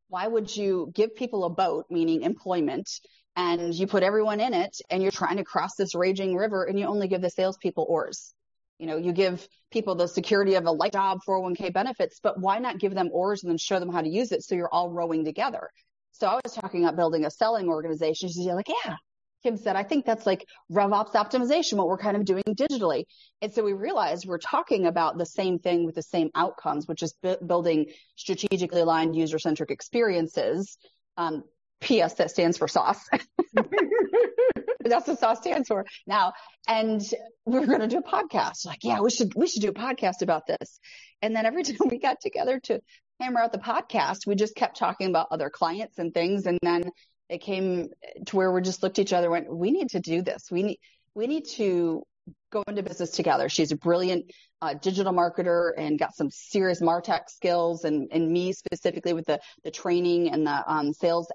why 0.08 0.28
would 0.28 0.56
you 0.56 0.92
give 0.94 1.16
people 1.16 1.44
a 1.44 1.50
boat, 1.50 1.86
meaning 1.90 2.24
employment, 2.24 2.90
and 3.36 3.74
you 3.74 3.88
put 3.88 4.04
everyone 4.04 4.40
in 4.40 4.54
it 4.54 4.76
and 4.90 5.02
you're 5.02 5.12
trying 5.12 5.38
to 5.38 5.44
cross 5.44 5.76
this 5.78 5.96
raging 5.96 6.36
river 6.36 6.64
and 6.64 6.80
you 6.80 6.88
only 6.88 7.08
give 7.08 7.22
the 7.22 7.30
salespeople 7.30 7.86
oars? 7.88 8.34
You 8.80 8.88
know, 8.88 8.98
you 8.98 9.12
give 9.12 9.48
people 9.72 9.96
the 9.96 10.08
security 10.08 10.56
of 10.56 10.66
a 10.66 10.72
light 10.72 10.94
job, 10.94 11.20
401k 11.28 11.74
benefits, 11.74 12.20
but 12.24 12.40
why 12.40 12.60
not 12.60 12.80
give 12.80 12.96
them 12.96 13.10
oars 13.12 13.44
and 13.44 13.52
then 13.52 13.58
show 13.58 13.80
them 13.80 13.92
how 13.92 14.02
to 14.02 14.10
use 14.10 14.32
it 14.32 14.44
so 14.44 14.56
you're 14.56 14.74
all 14.74 14.90
rowing 14.90 15.26
together? 15.26 15.70
So 16.14 16.28
I 16.28 16.40
was 16.44 16.54
talking 16.54 16.84
about 16.84 16.96
building 16.96 17.26
a 17.26 17.32
selling 17.32 17.68
organization. 17.68 18.30
She's 18.30 18.46
like, 18.46 18.70
yeah. 18.86 18.96
Kim 19.44 19.56
said, 19.56 19.76
I 19.78 19.84
think 19.84 20.06
that's 20.06 20.26
like 20.26 20.46
RevOps 20.72 21.14
optimization, 21.14 21.78
what 21.78 21.88
we're 21.88 21.98
kind 21.98 22.18
of 22.18 22.26
doing 22.26 22.44
digitally. 22.50 23.06
And 23.42 23.54
so 23.54 23.64
we 23.64 23.72
realized 23.72 24.26
we're 24.26 24.38
talking 24.38 24.86
about 24.86 25.18
the 25.18 25.26
same 25.26 25.60
thing 25.60 25.86
with 25.86 25.96
the 25.96 26.02
same 26.02 26.30
outcomes, 26.36 26.88
which 26.88 27.04
is 27.04 27.14
bu- 27.22 27.38
building 27.46 27.86
strategically 28.18 28.82
aligned 28.82 29.16
user 29.16 29.40
centric 29.40 29.72
experiences. 29.72 30.78
Um, 31.16 31.44
PS 31.82 32.16
that 32.16 32.32
stands 32.32 32.58
for 32.58 32.68
sauce. 32.68 33.08
That's 34.84 35.08
what 35.08 35.20
sauce 35.20 35.40
stands 35.40 35.68
for 35.68 35.86
now. 36.08 36.34
And 36.68 37.02
we 37.46 37.58
are 37.60 37.66
going 37.66 37.82
to 37.82 37.88
do 37.88 37.98
a 37.98 38.04
podcast. 38.04 38.66
Like, 38.66 38.80
yeah, 38.84 39.02
we 39.02 39.10
should, 39.10 39.34
we 39.36 39.48
should 39.48 39.62
do 39.62 39.70
a 39.70 39.74
podcast 39.74 40.22
about 40.22 40.48
this. 40.48 40.80
And 41.22 41.36
then 41.36 41.46
every 41.46 41.64
time 41.64 41.90
we 41.90 42.00
got 42.00 42.22
together 42.22 42.60
to 42.66 42.80
hammer 43.20 43.42
out 43.42 43.52
the 43.52 43.58
podcast, 43.58 44.26
we 44.26 44.36
just 44.36 44.56
kept 44.56 44.78
talking 44.78 45.10
about 45.10 45.28
other 45.32 45.50
clients 45.50 45.98
and 45.98 46.14
things. 46.14 46.46
And 46.46 46.60
then 46.62 46.90
it 47.30 47.40
came 47.40 47.90
to 48.28 48.36
where 48.36 48.52
we 48.52 48.62
just 48.62 48.82
looked 48.82 49.00
at 49.00 49.04
each 49.04 49.14
other 49.14 49.28
and 49.28 49.32
went, 49.32 49.56
we 49.56 49.72
need 49.72 49.90
to 49.90 50.00
do 50.00 50.22
this. 50.22 50.48
We 50.50 50.64
need, 50.64 50.80
we 51.14 51.28
need 51.28 51.48
to 51.56 52.04
go 52.52 52.64
into 52.68 52.84
business 52.84 53.12
together. 53.12 53.50
She's 53.50 53.72
a 53.72 53.78
brilliant 53.78 54.32
uh, 54.62 54.74
digital 54.74 55.14
marketer 55.14 55.72
and 55.78 55.98
got 55.98 56.16
some 56.16 56.30
serious 56.32 56.82
Martech 56.82 57.30
skills 57.30 57.84
and, 57.84 58.10
and 58.12 58.30
me 58.30 58.54
specifically 58.54 59.14
with 59.14 59.26
the, 59.26 59.40
the 59.64 59.72
training 59.72 60.30
and 60.30 60.46
the 60.46 60.64
um, 60.72 60.94
sales 60.94 61.32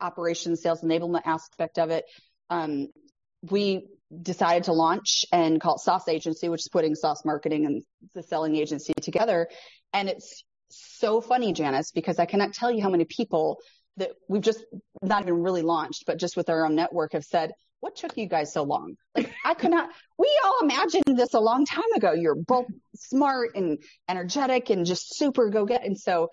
operations, 0.00 0.62
sales 0.62 0.82
enablement 0.82 1.22
aspect 1.24 1.78
of 1.78 1.90
it. 1.90 2.04
Um, 2.50 2.88
we 3.50 3.86
decided 4.22 4.64
to 4.64 4.72
launch 4.72 5.24
and 5.32 5.60
call 5.60 5.76
it 5.76 5.80
Sauce 5.80 6.08
Agency, 6.08 6.48
which 6.48 6.60
is 6.60 6.68
putting 6.68 6.94
sauce 6.94 7.24
marketing 7.24 7.66
and 7.66 7.82
the 8.14 8.22
selling 8.22 8.56
agency 8.56 8.92
together. 9.00 9.48
And 9.92 10.08
it's 10.08 10.44
so 10.70 11.20
funny, 11.20 11.52
Janice, 11.52 11.92
because 11.92 12.18
I 12.18 12.26
cannot 12.26 12.52
tell 12.52 12.70
you 12.70 12.82
how 12.82 12.90
many 12.90 13.04
people 13.04 13.58
that 13.96 14.10
we've 14.28 14.42
just 14.42 14.64
not 15.02 15.22
even 15.22 15.42
really 15.42 15.62
launched, 15.62 16.04
but 16.06 16.18
just 16.18 16.36
with 16.36 16.48
our 16.48 16.64
own 16.64 16.74
network 16.74 17.12
have 17.12 17.24
said, 17.24 17.52
what 17.80 17.96
took 17.96 18.16
you 18.16 18.28
guys 18.28 18.52
so 18.52 18.64
long? 18.64 18.96
Like 19.14 19.32
I 19.44 19.54
could 19.54 19.70
not, 19.70 19.90
we 20.18 20.40
all 20.44 20.60
imagined 20.62 21.04
this 21.06 21.34
a 21.34 21.40
long 21.40 21.64
time 21.64 21.92
ago. 21.96 22.12
You're 22.12 22.34
both 22.34 22.66
smart 22.96 23.50
and 23.54 23.78
energetic 24.08 24.70
and 24.70 24.86
just 24.86 25.16
super 25.16 25.50
go 25.50 25.64
get. 25.64 25.84
And 25.84 25.98
so 25.98 26.28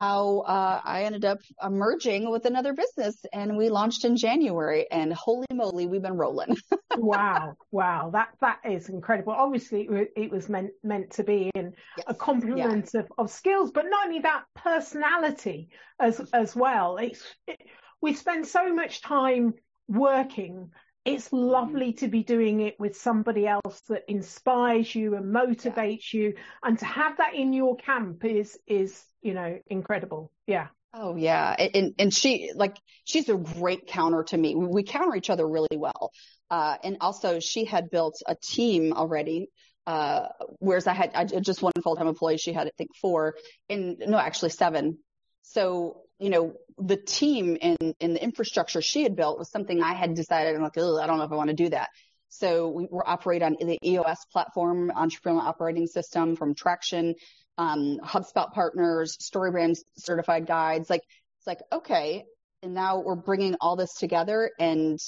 how 0.00 0.40
uh, 0.40 0.80
I 0.84 1.04
ended 1.04 1.24
up 1.24 1.38
merging 1.70 2.30
with 2.30 2.44
another 2.44 2.74
business 2.74 3.16
and 3.32 3.56
we 3.56 3.70
launched 3.70 4.04
in 4.04 4.16
January 4.16 4.86
and 4.90 5.12
holy 5.12 5.46
moly, 5.52 5.86
we've 5.86 6.02
been 6.02 6.16
rolling. 6.16 6.56
wow. 6.96 7.54
Wow. 7.70 8.10
That, 8.12 8.28
that 8.40 8.60
is 8.68 8.88
incredible. 8.88 9.32
Obviously 9.32 9.88
it 10.16 10.30
was 10.30 10.48
meant, 10.48 10.70
meant 10.82 11.12
to 11.12 11.24
be 11.24 11.50
in 11.54 11.72
yes. 11.96 12.04
a 12.06 12.14
complement 12.14 12.90
yeah. 12.92 13.00
of, 13.00 13.12
of 13.16 13.30
skills, 13.30 13.70
but 13.70 13.86
not 13.88 14.06
only 14.06 14.20
that 14.20 14.44
personality 14.54 15.70
as, 15.98 16.20
as 16.32 16.54
well. 16.54 16.98
It's, 16.98 17.22
it, 17.46 17.60
we 18.02 18.14
spend 18.14 18.46
so 18.46 18.74
much 18.74 19.00
time 19.00 19.54
working 19.88 20.70
it's 21.06 21.32
lovely 21.32 21.92
to 21.92 22.08
be 22.08 22.24
doing 22.24 22.60
it 22.60 22.74
with 22.80 22.96
somebody 22.96 23.46
else 23.46 23.80
that 23.88 24.02
inspires 24.08 24.92
you 24.92 25.14
and 25.14 25.32
motivates 25.32 26.12
yeah. 26.12 26.20
you 26.20 26.34
and 26.64 26.78
to 26.80 26.84
have 26.84 27.16
that 27.18 27.34
in 27.34 27.52
your 27.52 27.76
camp 27.76 28.24
is 28.24 28.58
is 28.66 29.04
you 29.26 29.34
know 29.34 29.58
incredible. 29.68 30.30
Yeah. 30.46 30.68
Oh 30.94 31.16
yeah. 31.16 31.54
And 31.58 31.94
and 31.98 32.14
she 32.14 32.52
like 32.54 32.76
she's 33.04 33.28
a 33.28 33.36
great 33.36 33.86
counter 33.86 34.24
to 34.24 34.36
me. 34.36 34.54
We 34.54 34.82
counter 34.82 35.14
each 35.16 35.30
other 35.30 35.46
really 35.46 35.76
well. 35.76 36.12
Uh, 36.50 36.76
and 36.82 36.98
also 37.00 37.40
she 37.40 37.64
had 37.64 37.90
built 37.90 38.22
a 38.26 38.36
team 38.36 38.92
already 38.92 39.48
uh, 39.86 40.26
whereas 40.58 40.86
I 40.86 40.94
had 40.94 41.12
I 41.14 41.24
just 41.24 41.62
one 41.62 41.72
full-time 41.82 42.08
employee. 42.08 42.38
She 42.38 42.52
had 42.52 42.66
I 42.66 42.70
think 42.76 42.90
four 43.00 43.36
and 43.68 43.98
no 43.98 44.18
actually 44.18 44.50
seven. 44.50 44.98
So 45.42 46.02
you 46.18 46.30
know, 46.30 46.54
the 46.78 46.96
team 46.96 47.58
and, 47.60 47.94
and 48.00 48.16
the 48.16 48.22
infrastructure 48.22 48.80
she 48.80 49.02
had 49.02 49.16
built 49.16 49.38
was 49.38 49.50
something 49.50 49.82
I 49.82 49.92
had 49.92 50.14
decided, 50.14 50.56
I'm 50.56 50.62
like, 50.62 50.78
I 50.78 51.06
don't 51.06 51.18
know 51.18 51.24
if 51.24 51.32
I 51.32 51.36
want 51.36 51.50
to 51.50 51.56
do 51.56 51.68
that. 51.68 51.90
So 52.30 52.68
we 52.68 52.86
were 52.90 53.08
operate 53.08 53.42
on 53.42 53.56
the 53.60 53.78
EOS 53.84 54.24
platform, 54.32 54.90
entrepreneurial 54.96 55.42
operating 55.42 55.86
system 55.86 56.36
from 56.36 56.54
Traction, 56.54 57.14
um, 57.58 57.98
HubSpot 58.02 58.52
partners, 58.52 59.16
StoryBrand 59.18 59.78
certified 59.96 60.46
guides. 60.46 60.90
Like, 60.90 61.02
it's 61.38 61.46
like, 61.46 61.60
okay. 61.72 62.24
And 62.62 62.74
now 62.74 63.00
we're 63.00 63.16
bringing 63.16 63.56
all 63.60 63.76
this 63.76 63.94
together 63.94 64.50
and 64.58 64.98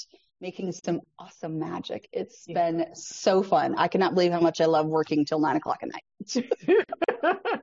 making 0.41 0.73
some 0.73 1.01
awesome 1.19 1.59
magic. 1.59 2.09
It's 2.13 2.45
yeah. 2.47 2.55
been 2.71 2.87
so 2.95 3.43
fun. 3.43 3.75
I 3.77 3.89
cannot 3.89 4.15
believe 4.15 4.33
how 4.33 4.41
much 4.41 4.61
I 4.61 4.67
love 4.67 4.87
working 4.87 5.25
till 5.25 5.41
nine 5.41 5.57
o'clock 5.57 5.81
at 5.83 5.91
night. 5.91 7.63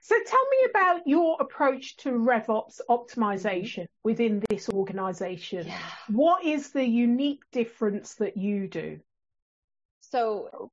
So 0.00 0.14
tell 0.26 0.48
me 0.50 0.70
about 0.70 1.06
your 1.06 1.36
approach 1.38 1.96
to 1.98 2.10
RevOps 2.10 2.80
optimization 2.88 3.88
within 4.04 4.42
this 4.48 4.68
organization. 4.70 5.66
Yeah. 5.66 5.78
What 6.08 6.44
is 6.44 6.70
the 6.70 6.86
unique 6.86 7.42
difference 7.52 8.14
that 8.14 8.36
you 8.36 8.68
do? 8.68 9.00
So 10.10 10.70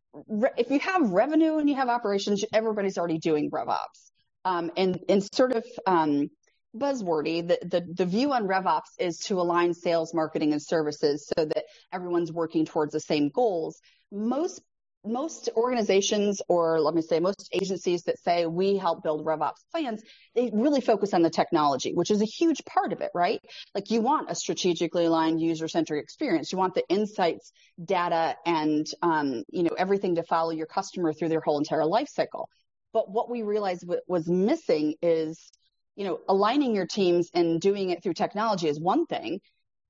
if 0.57 0.69
you 0.69 0.79
have 0.79 1.09
revenue 1.09 1.57
and 1.57 1.69
you 1.69 1.75
have 1.75 1.89
operations, 1.89 2.43
everybody's 2.53 2.97
already 2.97 3.17
doing 3.17 3.51
RevOps. 3.51 4.11
Um, 4.43 4.71
and, 4.77 4.99
and 5.09 5.23
sort 5.33 5.53
of, 5.53 5.65
um, 5.87 6.29
buzzwordy. 6.75 7.47
The, 7.47 7.59
the, 7.61 7.93
the 7.93 8.05
view 8.05 8.33
on 8.33 8.47
RevOps 8.47 8.99
is 8.99 9.17
to 9.19 9.39
align 9.39 9.73
sales, 9.73 10.13
marketing, 10.13 10.51
and 10.51 10.61
services 10.61 11.31
so 11.35 11.45
that 11.45 11.63
everyone's 11.91 12.31
working 12.31 12.65
towards 12.65 12.93
the 12.93 12.99
same 12.99 13.29
goals. 13.29 13.79
Most 14.11 14.61
most 15.05 15.49
organizations 15.55 16.41
or 16.47 16.79
let 16.79 16.93
me 16.93 17.01
say 17.01 17.19
most 17.19 17.49
agencies 17.53 18.03
that 18.03 18.19
say 18.19 18.45
we 18.45 18.77
help 18.77 19.03
build 19.03 19.25
RevOps 19.25 19.63
plans, 19.71 20.03
they 20.35 20.49
really 20.53 20.81
focus 20.81 21.13
on 21.13 21.21
the 21.21 21.29
technology, 21.29 21.93
which 21.93 22.11
is 22.11 22.21
a 22.21 22.25
huge 22.25 22.63
part 22.65 22.93
of 22.93 23.01
it, 23.01 23.11
right? 23.13 23.41
Like 23.73 23.91
you 23.91 24.01
want 24.01 24.31
a 24.31 24.35
strategically 24.35 25.05
aligned 25.05 25.41
user-centric 25.41 26.03
experience. 26.03 26.51
You 26.51 26.57
want 26.57 26.73
the 26.75 26.87
insights, 26.89 27.51
data, 27.83 28.35
and 28.45 28.85
um, 29.01 29.43
you 29.49 29.63
know 29.63 29.75
everything 29.77 30.15
to 30.15 30.23
follow 30.23 30.51
your 30.51 30.67
customer 30.67 31.13
through 31.13 31.29
their 31.29 31.41
whole 31.41 31.57
entire 31.57 31.85
life 31.85 32.09
cycle. 32.09 32.49
But 32.93 33.09
what 33.09 33.29
we 33.29 33.43
realized 33.43 33.81
w- 33.81 34.01
was 34.07 34.27
missing 34.27 34.95
is, 35.01 35.51
you 35.95 36.05
know, 36.05 36.19
aligning 36.29 36.75
your 36.75 36.87
teams 36.87 37.29
and 37.33 37.59
doing 37.59 37.89
it 37.89 38.01
through 38.01 38.13
technology 38.13 38.67
is 38.67 38.79
one 38.79 39.05
thing. 39.05 39.39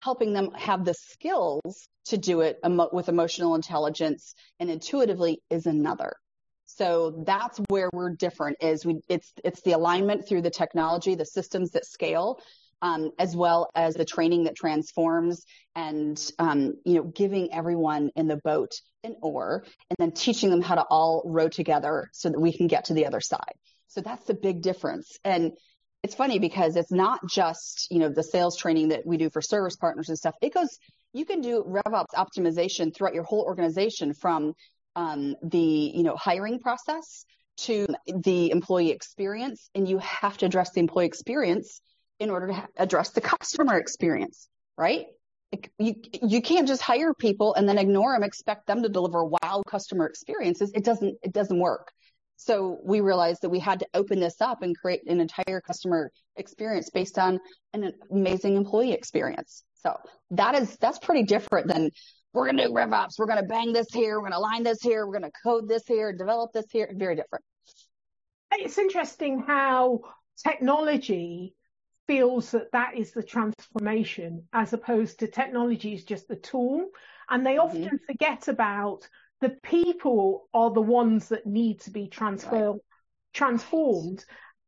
Helping 0.01 0.33
them 0.33 0.51
have 0.55 0.85
the 0.85 0.93
skills 0.93 1.87
to 2.05 2.17
do 2.17 2.41
it 2.41 2.59
emo- 2.65 2.89
with 2.93 3.09
emotional 3.09 3.55
intelligence 3.55 4.35
and 4.59 4.69
intuitively 4.69 5.41
is 5.49 5.65
another. 5.65 6.13
So 6.65 7.23
that's 7.25 7.59
where 7.69 7.89
we're 7.93 8.15
different 8.15 8.57
is 8.61 8.85
we, 8.85 8.99
it's, 9.07 9.31
it's 9.43 9.61
the 9.61 9.73
alignment 9.73 10.27
through 10.27 10.41
the 10.41 10.49
technology, 10.49 11.15
the 11.15 11.25
systems 11.25 11.71
that 11.71 11.85
scale, 11.85 12.39
um, 12.81 13.11
as 13.17 13.35
well 13.35 13.69
as 13.75 13.95
the 13.95 14.05
training 14.05 14.43
that 14.43 14.55
transforms 14.55 15.45
and, 15.75 16.19
um, 16.37 16.73
you 16.85 16.95
know, 16.95 17.03
giving 17.03 17.53
everyone 17.53 18.09
in 18.15 18.27
the 18.27 18.37
boat 18.37 18.71
an 19.03 19.15
oar 19.21 19.63
and 19.89 19.97
then 19.97 20.11
teaching 20.11 20.49
them 20.49 20.61
how 20.61 20.75
to 20.75 20.83
all 20.83 21.23
row 21.25 21.47
together 21.47 22.09
so 22.11 22.29
that 22.29 22.39
we 22.39 22.51
can 22.51 22.67
get 22.67 22.85
to 22.85 22.93
the 22.93 23.05
other 23.05 23.21
side. 23.21 23.53
So 23.87 24.01
that's 24.01 24.25
the 24.25 24.33
big 24.33 24.61
difference. 24.61 25.17
And 25.23 25.53
it's 26.05 26.13
funny 26.13 26.37
because 26.37 26.75
it's 26.75 26.91
not 26.91 27.19
just, 27.27 27.87
you 27.89 27.97
know, 27.97 28.09
the 28.09 28.21
sales 28.21 28.55
training 28.55 28.89
that 28.89 29.07
we 29.07 29.17
do 29.17 29.31
for 29.31 29.41
service 29.41 29.75
partners 29.75 30.07
and 30.07 30.15
stuff. 30.15 30.35
It 30.39 30.53
goes, 30.53 30.77
you 31.13 31.25
can 31.25 31.41
do 31.41 31.63
RevOps 31.67 32.13
optimization 32.15 32.93
throughout 32.93 33.15
your 33.15 33.23
whole 33.23 33.41
organization 33.41 34.13
from 34.13 34.53
um, 34.95 35.35
the, 35.41 35.57
you 35.57 36.03
know, 36.03 36.15
hiring 36.15 36.59
process 36.59 37.25
to 37.61 37.87
the 38.05 38.51
employee 38.51 38.91
experience. 38.91 39.67
And 39.73 39.89
you 39.89 39.97
have 39.97 40.37
to 40.37 40.45
address 40.45 40.73
the 40.73 40.79
employee 40.79 41.07
experience 41.07 41.81
in 42.19 42.29
order 42.29 42.49
to 42.49 42.67
address 42.77 43.09
the 43.09 43.21
customer 43.21 43.75
experience, 43.75 44.47
right? 44.77 45.07
You, 45.79 45.95
you 46.21 46.43
can't 46.43 46.67
just 46.67 46.83
hire 46.83 47.15
people 47.15 47.55
and 47.55 47.67
then 47.67 47.79
ignore 47.79 48.13
them, 48.13 48.21
expect 48.21 48.67
them 48.67 48.83
to 48.83 48.89
deliver 48.89 49.25
wow 49.25 49.63
customer 49.65 50.05
experiences. 50.05 50.71
It 50.75 50.83
doesn't, 50.83 51.15
it 51.23 51.33
doesn't 51.33 51.57
work. 51.57 51.91
So 52.37 52.79
we 52.83 53.01
realized 53.01 53.41
that 53.41 53.49
we 53.49 53.59
had 53.59 53.79
to 53.79 53.87
open 53.93 54.19
this 54.19 54.41
up 54.41 54.61
and 54.61 54.77
create 54.77 55.01
an 55.07 55.19
entire 55.19 55.61
customer 55.61 56.11
experience 56.35 56.89
based 56.89 57.17
on 57.17 57.39
an 57.73 57.93
amazing 58.11 58.57
employee 58.57 58.91
experience. 58.91 59.63
So 59.75 59.95
that 60.31 60.55
is, 60.55 60.75
that's 60.77 60.99
pretty 60.99 61.23
different 61.23 61.67
than 61.67 61.91
we're 62.33 62.45
going 62.45 62.57
to 62.57 62.67
do 62.67 62.73
RevOps. 62.73 63.17
We're 63.17 63.27
going 63.27 63.41
to 63.41 63.47
bang 63.47 63.71
this 63.71 63.87
here. 63.93 64.15
We're 64.15 64.29
going 64.29 64.33
to 64.33 64.39
line 64.39 64.63
this 64.63 64.81
here. 64.81 65.07
We're 65.07 65.17
going 65.17 65.31
to 65.31 65.39
code 65.43 65.69
this 65.69 65.83
here, 65.87 66.11
develop 66.11 66.51
this 66.53 66.65
here. 66.69 66.89
Very 66.93 67.15
different. 67.15 67.45
It's 68.51 68.77
interesting 68.77 69.43
how 69.45 70.01
technology 70.43 71.55
feels 72.07 72.51
that 72.51 72.71
that 72.71 72.97
is 72.97 73.11
the 73.11 73.23
transformation 73.23 74.43
as 74.53 74.73
opposed 74.73 75.19
to 75.19 75.27
technology 75.27 75.93
is 75.93 76.03
just 76.03 76.27
the 76.27 76.35
tool. 76.35 76.87
And 77.29 77.45
they 77.45 77.57
often 77.57 77.85
mm-hmm. 77.85 77.95
forget 78.05 78.47
about 78.47 79.07
the 79.41 79.49
people 79.63 80.47
are 80.53 80.71
the 80.71 80.81
ones 80.81 81.29
that 81.29 81.45
need 81.45 81.81
to 81.81 81.91
be 81.91 82.07
transfer, 82.07 82.71
right. 82.71 82.81
transformed 83.33 84.23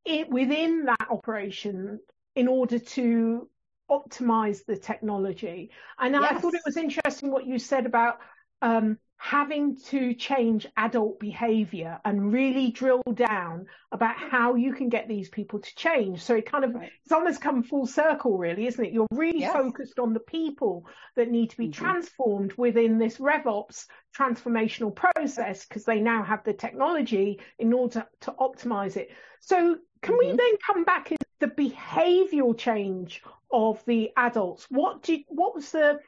it, 0.05 0.29
within 0.29 0.85
that 0.85 1.07
operation 1.09 1.99
in 2.35 2.47
order 2.47 2.79
to 2.79 3.49
optimize 3.89 4.65
the 4.65 4.77
technology. 4.77 5.71
And 5.99 6.13
yes. 6.13 6.23
I 6.29 6.39
thought 6.39 6.53
it 6.53 6.61
was 6.65 6.77
interesting 6.77 7.31
what 7.31 7.47
you 7.47 7.57
said 7.59 7.85
about 7.85 8.19
um, 8.61 8.97
having 9.17 9.75
to 9.75 10.13
change 10.13 10.67
adult 10.77 11.19
behavior 11.19 11.99
and 12.05 12.31
really 12.31 12.71
drill 12.71 13.01
down 13.15 13.65
about 13.91 14.15
how 14.15 14.53
you 14.53 14.73
can 14.73 14.89
get 14.89 15.07
these 15.07 15.27
people 15.27 15.59
to 15.59 15.75
change. 15.75 16.21
So 16.21 16.35
it 16.35 16.45
kind 16.45 16.63
of, 16.63 16.75
right. 16.75 16.91
it's 17.03 17.11
almost 17.11 17.41
come 17.41 17.63
full 17.63 17.87
circle, 17.87 18.37
really, 18.37 18.67
isn't 18.67 18.83
it? 18.83 18.93
You're 18.93 19.07
really 19.11 19.39
yes. 19.39 19.53
focused 19.53 19.97
on 19.97 20.13
the 20.13 20.19
people 20.19 20.85
that 21.15 21.31
need 21.31 21.49
to 21.49 21.57
be 21.57 21.67
mm-hmm. 21.67 21.83
transformed 21.83 22.53
within 22.53 22.99
this 22.99 23.17
RevOps 23.17 23.85
transformational 24.15 24.95
process 24.95 25.65
because 25.65 25.83
they 25.83 25.99
now 25.99 26.23
have 26.23 26.43
the 26.43 26.53
technology 26.53 27.39
in 27.57 27.73
order 27.73 28.05
to, 28.21 28.31
to 28.31 28.31
optimize 28.39 28.97
it. 28.97 29.09
So 29.39 29.77
can 30.03 30.13
mm-hmm. 30.13 30.31
we 30.31 30.37
then 30.37 30.57
come 30.65 30.83
back 30.83 31.09
to 31.09 31.17
the 31.39 31.47
behavioral 31.47 32.55
change 32.55 33.23
of 33.51 33.83
the 33.85 34.11
adults? 34.15 34.67
What 34.69 35.01
did, 35.01 35.21
what 35.27 35.55
was 35.55 35.71
the, 35.71 35.99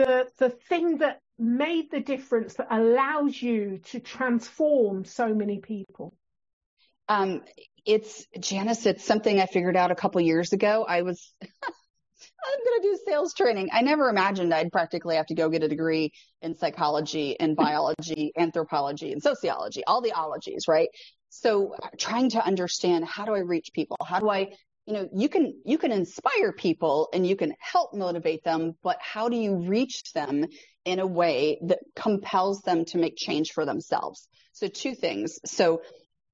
the, 0.00 0.26
the 0.38 0.50
thing 0.50 0.98
that 0.98 1.20
made 1.38 1.90
the 1.90 2.00
difference 2.00 2.54
that 2.54 2.68
allows 2.70 3.40
you 3.40 3.80
to 3.90 4.00
transform 4.00 5.04
so 5.04 5.34
many 5.34 5.58
people? 5.58 6.14
Um, 7.08 7.42
it's 7.84 8.26
Janice. 8.38 8.86
It's 8.86 9.04
something 9.04 9.40
I 9.40 9.46
figured 9.46 9.76
out 9.76 9.90
a 9.90 9.94
couple 9.94 10.20
years 10.22 10.52
ago. 10.52 10.86
I 10.88 11.02
was, 11.02 11.32
I'm 11.42 12.64
going 12.64 12.82
to 12.82 12.88
do 12.88 12.98
sales 13.06 13.34
training. 13.34 13.68
I 13.72 13.82
never 13.82 14.08
imagined 14.08 14.54
I'd 14.54 14.72
practically 14.72 15.16
have 15.16 15.26
to 15.26 15.34
go 15.34 15.50
get 15.50 15.62
a 15.62 15.68
degree 15.68 16.12
in 16.40 16.54
psychology 16.54 17.38
and 17.38 17.56
biology, 17.56 18.32
anthropology 18.38 19.12
and 19.12 19.22
sociology, 19.22 19.82
all 19.86 20.00
the 20.00 20.12
ologies, 20.12 20.66
right? 20.66 20.88
So 21.28 21.74
trying 21.98 22.30
to 22.30 22.44
understand 22.44 23.04
how 23.04 23.26
do 23.26 23.34
I 23.34 23.40
reach 23.40 23.70
people? 23.74 23.96
How 24.04 24.18
do 24.18 24.30
I 24.30 24.52
you 24.90 24.96
know 24.96 25.08
you 25.14 25.28
can 25.28 25.54
you 25.64 25.78
can 25.78 25.92
inspire 25.92 26.52
people 26.52 27.08
and 27.12 27.26
you 27.26 27.36
can 27.36 27.54
help 27.60 27.94
motivate 27.94 28.42
them 28.44 28.72
but 28.82 28.98
how 29.00 29.28
do 29.28 29.36
you 29.36 29.56
reach 29.56 30.12
them 30.12 30.46
in 30.84 30.98
a 30.98 31.06
way 31.06 31.58
that 31.62 31.80
compels 31.94 32.62
them 32.62 32.84
to 32.86 32.98
make 32.98 33.16
change 33.16 33.52
for 33.52 33.64
themselves? 33.64 34.28
So 34.52 34.68
two 34.68 34.94
things. 34.94 35.38
So 35.44 35.82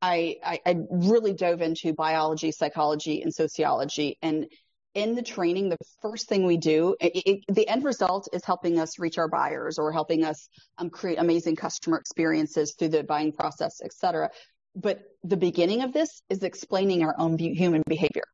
I, 0.00 0.36
I, 0.44 0.60
I 0.64 0.76
really 0.90 1.34
dove 1.34 1.62
into 1.62 1.92
biology 1.94 2.52
psychology 2.52 3.22
and 3.22 3.34
sociology. 3.34 4.18
And 4.22 4.46
in 4.94 5.14
the 5.14 5.22
training 5.22 5.68
the 5.68 5.76
first 6.00 6.28
thing 6.28 6.46
we 6.46 6.56
do 6.56 6.96
it, 7.00 7.12
it, 7.14 7.40
the 7.48 7.68
end 7.68 7.84
result 7.84 8.28
is 8.32 8.44
helping 8.44 8.78
us 8.78 8.98
reach 8.98 9.18
our 9.18 9.28
buyers 9.28 9.78
or 9.78 9.92
helping 9.92 10.24
us 10.24 10.48
um, 10.78 10.90
create 10.90 11.18
amazing 11.18 11.56
customer 11.56 11.98
experiences 11.98 12.74
through 12.78 12.88
the 12.88 13.02
buying 13.02 13.32
process 13.32 13.80
et 13.84 13.92
cetera. 13.92 14.30
But 14.74 15.00
the 15.24 15.36
beginning 15.36 15.82
of 15.82 15.92
this 15.92 16.22
is 16.30 16.42
explaining 16.42 17.02
our 17.02 17.14
own 17.18 17.38
human 17.38 17.82
behavior 17.86 18.24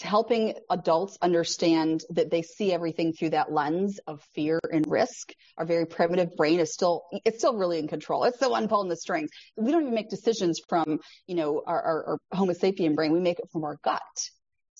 helping 0.00 0.54
adults 0.70 1.18
understand 1.22 2.02
that 2.10 2.30
they 2.30 2.42
see 2.42 2.72
everything 2.72 3.12
through 3.12 3.30
that 3.30 3.52
lens 3.52 3.98
of 4.06 4.22
fear 4.34 4.60
and 4.72 4.86
risk. 4.88 5.32
Our 5.56 5.66
very 5.66 5.86
primitive 5.86 6.36
brain 6.36 6.60
is 6.60 6.72
still, 6.72 7.04
it's 7.24 7.38
still 7.38 7.56
really 7.56 7.78
in 7.78 7.88
control. 7.88 8.24
It's 8.24 8.38
the 8.38 8.48
one 8.48 8.68
pulling 8.68 8.88
the 8.88 8.96
strings. 8.96 9.30
We 9.56 9.72
don't 9.72 9.82
even 9.82 9.94
make 9.94 10.10
decisions 10.10 10.60
from, 10.68 11.00
you 11.26 11.34
know, 11.34 11.62
our, 11.66 11.82
our, 11.82 12.04
our 12.06 12.18
Homo 12.32 12.52
sapien 12.52 12.94
brain. 12.94 13.12
We 13.12 13.20
make 13.20 13.38
it 13.38 13.50
from 13.52 13.64
our 13.64 13.76
gut. 13.82 14.00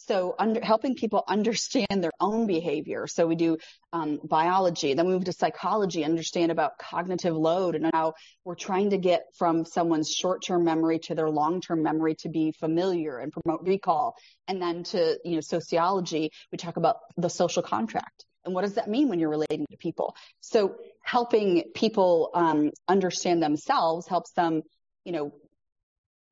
So 0.07 0.37
under, 0.39 0.65
helping 0.65 0.95
people 0.95 1.25
understand 1.27 1.87
their 1.91 2.13
own 2.21 2.47
behavior. 2.47 3.07
So 3.09 3.27
we 3.27 3.35
do 3.35 3.59
um, 3.93 4.21
biology, 4.23 4.95
then 4.95 5.07
we 5.07 5.13
move 5.13 5.25
to 5.25 5.33
psychology, 5.33 6.05
understand 6.05 6.53
about 6.53 6.79
cognitive 6.79 7.37
load 7.37 7.75
and 7.75 7.91
how 7.93 8.15
we're 8.45 8.55
trying 8.55 8.91
to 8.91 8.99
get 8.99 9.25
from 9.37 9.65
someone's 9.65 10.11
short-term 10.11 10.65
memory 10.65 11.01
to 11.01 11.15
their 11.15 11.29
long-term 11.29 11.83
memory 11.83 12.15
to 12.21 12.29
be 12.29 12.53
familiar 12.53 13.19
and 13.19 13.33
promote 13.33 13.63
recall. 13.63 14.15
And 14.47 14.63
then 14.63 14.85
to, 14.85 15.19
you 15.25 15.35
know, 15.35 15.41
sociology, 15.41 16.31
we 16.53 16.59
talk 16.59 16.77
about 16.77 16.99
the 17.17 17.29
social 17.29 17.63
contract. 17.63 18.25
And 18.45 18.55
what 18.55 18.63
does 18.63 18.75
that 18.75 18.89
mean 18.89 19.09
when 19.09 19.19
you're 19.19 19.29
relating 19.29 19.67
to 19.71 19.77
people? 19.77 20.15
So 20.41 20.77
helping 21.03 21.65
people 21.75 22.31
um, 22.35 22.71
understand 22.87 23.43
themselves 23.43 24.07
helps 24.07 24.31
them, 24.33 24.63
you 25.05 25.13
know, 25.13 25.33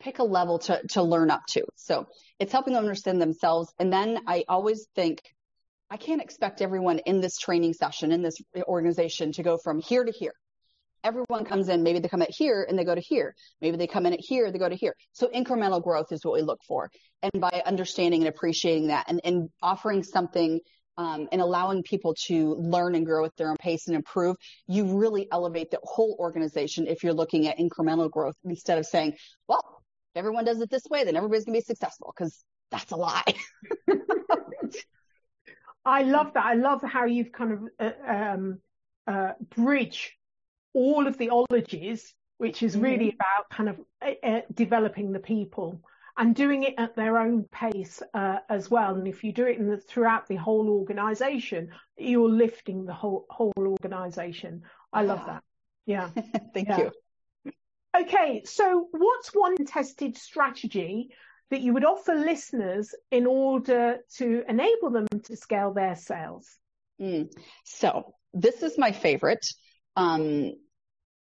pick 0.00 0.18
a 0.18 0.24
level 0.24 0.58
to, 0.60 0.80
to 0.90 1.02
learn 1.02 1.30
up 1.30 1.42
to. 1.48 1.64
So 1.76 2.06
it's 2.38 2.52
helping 2.52 2.74
them 2.74 2.82
understand 2.82 3.20
themselves. 3.20 3.72
And 3.78 3.92
then 3.92 4.20
I 4.26 4.44
always 4.48 4.86
think 4.94 5.20
I 5.90 5.96
can't 5.96 6.20
expect 6.20 6.62
everyone 6.62 6.98
in 7.00 7.20
this 7.20 7.38
training 7.38 7.74
session, 7.74 8.12
in 8.12 8.22
this 8.22 8.36
organization 8.62 9.32
to 9.32 9.42
go 9.42 9.56
from 9.62 9.80
here 9.80 10.04
to 10.04 10.12
here. 10.12 10.34
Everyone 11.04 11.44
comes 11.44 11.68
in, 11.68 11.84
maybe 11.84 12.00
they 12.00 12.08
come 12.08 12.22
at 12.22 12.30
here 12.30 12.66
and 12.68 12.76
they 12.76 12.84
go 12.84 12.94
to 12.94 13.00
here. 13.00 13.34
Maybe 13.60 13.76
they 13.76 13.86
come 13.86 14.06
in 14.06 14.12
at 14.12 14.20
here, 14.20 14.50
they 14.50 14.58
go 14.58 14.68
to 14.68 14.74
here. 14.74 14.94
So 15.12 15.28
incremental 15.28 15.82
growth 15.82 16.10
is 16.10 16.24
what 16.24 16.34
we 16.34 16.42
look 16.42 16.58
for. 16.66 16.90
And 17.22 17.40
by 17.40 17.62
understanding 17.64 18.22
and 18.22 18.28
appreciating 18.28 18.88
that 18.88 19.04
and, 19.08 19.20
and 19.22 19.48
offering 19.62 20.02
something 20.02 20.58
um, 20.96 21.28
and 21.30 21.40
allowing 21.40 21.84
people 21.84 22.14
to 22.26 22.54
learn 22.54 22.96
and 22.96 23.06
grow 23.06 23.24
at 23.24 23.36
their 23.36 23.50
own 23.50 23.56
pace 23.60 23.86
and 23.86 23.94
improve, 23.94 24.34
you 24.66 24.98
really 24.98 25.28
elevate 25.30 25.70
the 25.70 25.78
whole 25.84 26.16
organization 26.18 26.88
if 26.88 27.04
you're 27.04 27.14
looking 27.14 27.46
at 27.46 27.58
incremental 27.58 28.10
growth 28.10 28.34
instead 28.44 28.78
of 28.78 28.86
saying, 28.86 29.14
well, 29.46 29.75
if 30.16 30.20
everyone 30.20 30.46
does 30.46 30.62
it 30.62 30.70
this 30.70 30.86
way, 30.88 31.04
then 31.04 31.14
everybody's 31.14 31.44
going 31.44 31.52
to 31.54 31.60
be 31.60 31.64
successful 31.64 32.14
because 32.16 32.42
that's 32.70 32.90
a 32.90 32.96
lie. 32.96 33.22
I 35.84 36.02
love 36.04 36.32
that. 36.32 36.44
I 36.44 36.54
love 36.54 36.82
how 36.82 37.04
you've 37.04 37.32
kind 37.32 37.52
of 37.52 37.60
uh, 37.78 37.90
um, 38.10 38.58
uh, 39.06 39.32
bridge 39.54 40.16
all 40.72 41.06
of 41.06 41.18
the 41.18 41.28
ologies, 41.28 42.14
which 42.38 42.62
is 42.62 42.78
really 42.78 43.08
mm-hmm. 43.08 43.16
about 43.16 43.50
kind 43.50 43.68
of 43.68 43.78
uh, 44.00 44.12
uh, 44.26 44.40
developing 44.54 45.12
the 45.12 45.20
people 45.20 45.82
and 46.16 46.34
doing 46.34 46.62
it 46.62 46.74
at 46.78 46.96
their 46.96 47.18
own 47.18 47.44
pace 47.52 48.02
uh, 48.14 48.38
as 48.48 48.70
well. 48.70 48.94
And 48.94 49.06
if 49.06 49.22
you 49.22 49.32
do 49.32 49.44
it 49.44 49.58
the, 49.58 49.76
throughout 49.76 50.28
the 50.28 50.36
whole 50.36 50.70
organization, 50.70 51.68
you're 51.98 52.30
lifting 52.30 52.86
the 52.86 52.94
whole 52.94 53.26
whole 53.28 53.52
organization. 53.58 54.62
I 54.94 55.02
love 55.02 55.26
that. 55.26 55.42
Yeah. 55.84 56.08
Thank 56.54 56.68
yeah. 56.68 56.78
you. 56.78 56.92
Okay, 58.00 58.42
so 58.44 58.88
what's 58.90 59.30
one 59.34 59.56
tested 59.64 60.16
strategy 60.16 61.10
that 61.50 61.60
you 61.60 61.72
would 61.74 61.84
offer 61.84 62.14
listeners 62.14 62.94
in 63.10 63.26
order 63.26 63.98
to 64.16 64.42
enable 64.48 64.90
them 64.90 65.06
to 65.24 65.36
scale 65.36 65.72
their 65.72 65.96
sales? 65.96 66.48
Mm. 67.00 67.30
So 67.64 68.14
this 68.34 68.62
is 68.62 68.76
my 68.76 68.92
favorite. 68.92 69.46
Um, 69.94 70.52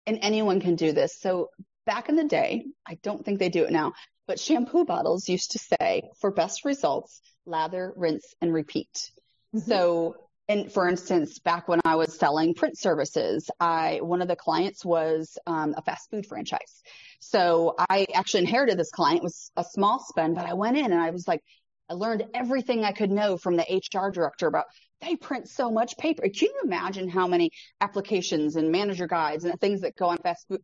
and 0.06 0.18
anyone 0.22 0.60
can 0.60 0.74
do 0.74 0.92
this. 0.92 1.20
So 1.20 1.50
back 1.86 2.08
in 2.08 2.16
the 2.16 2.24
day, 2.24 2.64
I 2.86 2.98
don't 3.02 3.24
think 3.24 3.38
they 3.38 3.50
do 3.50 3.64
it 3.64 3.70
now, 3.70 3.92
but 4.26 4.40
shampoo 4.40 4.84
bottles 4.84 5.28
used 5.28 5.52
to 5.52 5.58
say 5.58 6.02
for 6.20 6.30
best 6.30 6.64
results, 6.64 7.20
lather, 7.44 7.92
rinse, 7.94 8.34
and 8.40 8.52
repeat. 8.52 9.10
Mm-hmm. 9.54 9.70
So 9.70 10.16
and 10.48 10.72
for 10.72 10.88
instance, 10.88 11.38
back 11.38 11.68
when 11.68 11.80
I 11.84 11.96
was 11.96 12.18
selling 12.18 12.54
print 12.54 12.78
services, 12.78 13.50
I 13.60 14.00
one 14.02 14.22
of 14.22 14.28
the 14.28 14.36
clients 14.36 14.84
was 14.84 15.36
um, 15.46 15.74
a 15.76 15.82
fast 15.82 16.10
food 16.10 16.24
franchise. 16.26 16.82
So 17.20 17.74
I 17.90 18.06
actually 18.14 18.40
inherited 18.40 18.78
this 18.78 18.90
client. 18.90 19.18
It 19.18 19.24
was 19.24 19.50
a 19.56 19.64
small 19.64 20.02
spend, 20.08 20.36
but 20.36 20.46
I 20.46 20.54
went 20.54 20.78
in 20.78 20.86
and 20.86 21.00
I 21.00 21.10
was 21.10 21.28
like, 21.28 21.42
I 21.90 21.94
learned 21.94 22.24
everything 22.34 22.84
I 22.84 22.92
could 22.92 23.10
know 23.10 23.36
from 23.36 23.56
the 23.56 23.64
HR 23.70 24.10
director 24.10 24.46
about 24.46 24.64
they 25.00 25.16
print 25.16 25.48
so 25.48 25.70
much 25.70 25.96
paper. 25.96 26.22
Can 26.22 26.48
you 26.48 26.60
imagine 26.64 27.08
how 27.08 27.26
many 27.26 27.50
applications 27.80 28.56
and 28.56 28.72
manager 28.72 29.06
guides 29.06 29.44
and 29.44 29.60
things 29.60 29.82
that 29.82 29.96
go 29.96 30.06
on 30.06 30.18
fast 30.18 30.48
food? 30.48 30.60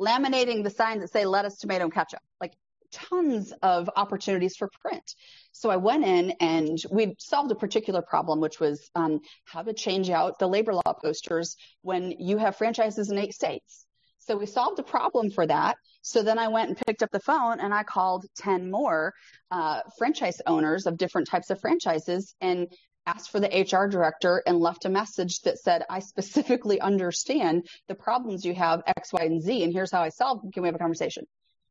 Laminating 0.00 0.64
the 0.64 0.70
signs 0.70 1.02
that 1.02 1.12
say 1.12 1.26
lettuce, 1.26 1.58
tomato, 1.58 1.84
and 1.84 1.92
ketchup. 1.92 2.20
Like 2.40 2.54
tons 2.92 3.52
of 3.62 3.90
opportunities 3.96 4.56
for 4.56 4.68
print. 4.80 5.14
So 5.52 5.70
I 5.70 5.76
went 5.76 6.04
in 6.04 6.32
and 6.40 6.78
we 6.90 7.14
solved 7.18 7.50
a 7.50 7.56
particular 7.56 8.02
problem, 8.02 8.40
which 8.40 8.60
was 8.60 8.90
um, 8.94 9.20
how 9.44 9.62
to 9.62 9.72
change 9.72 10.10
out 10.10 10.38
the 10.38 10.46
labor 10.46 10.74
law 10.74 10.92
posters 11.02 11.56
when 11.82 12.12
you 12.12 12.38
have 12.38 12.56
franchises 12.56 13.10
in 13.10 13.18
eight 13.18 13.34
states. 13.34 13.86
So 14.18 14.36
we 14.36 14.46
solved 14.46 14.78
a 14.78 14.82
problem 14.82 15.30
for 15.30 15.46
that. 15.46 15.78
So 16.02 16.22
then 16.22 16.38
I 16.38 16.48
went 16.48 16.68
and 16.68 16.78
picked 16.86 17.02
up 17.02 17.10
the 17.10 17.20
phone 17.20 17.60
and 17.60 17.72
I 17.72 17.82
called 17.82 18.26
10 18.36 18.70
more 18.70 19.14
uh, 19.50 19.80
franchise 19.96 20.40
owners 20.46 20.86
of 20.86 20.98
different 20.98 21.28
types 21.28 21.48
of 21.50 21.60
franchises 21.60 22.34
and 22.40 22.68
asked 23.06 23.30
for 23.30 23.40
the 23.40 23.48
HR 23.48 23.88
director 23.88 24.42
and 24.46 24.60
left 24.60 24.84
a 24.84 24.90
message 24.90 25.40
that 25.40 25.58
said, 25.58 25.82
I 25.88 26.00
specifically 26.00 26.78
understand 26.78 27.66
the 27.88 27.94
problems 27.94 28.44
you 28.44 28.54
have 28.54 28.82
X, 28.86 29.14
Y, 29.14 29.22
and 29.22 29.42
Z, 29.42 29.64
and 29.64 29.72
here's 29.72 29.90
how 29.90 30.02
I 30.02 30.10
solve 30.10 30.42
them. 30.42 30.52
Can 30.52 30.62
we 30.62 30.68
have 30.68 30.74
a 30.74 30.78
conversation? 30.78 31.24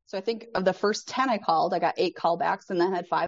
So 0.08 0.17
I 0.17 0.22
think 0.22 0.48
of 0.56 0.65
the 0.65 0.74
first 0.74 1.08
10 1.10 1.30
I 1.30 1.38
called, 1.38 1.74
I 1.74 1.80
got 1.80 1.96
eight 1.98 2.15
callbacks 2.15 2.70
and 2.70 2.80
then 2.80 2.93
had 2.93 3.08
five. 3.08 3.28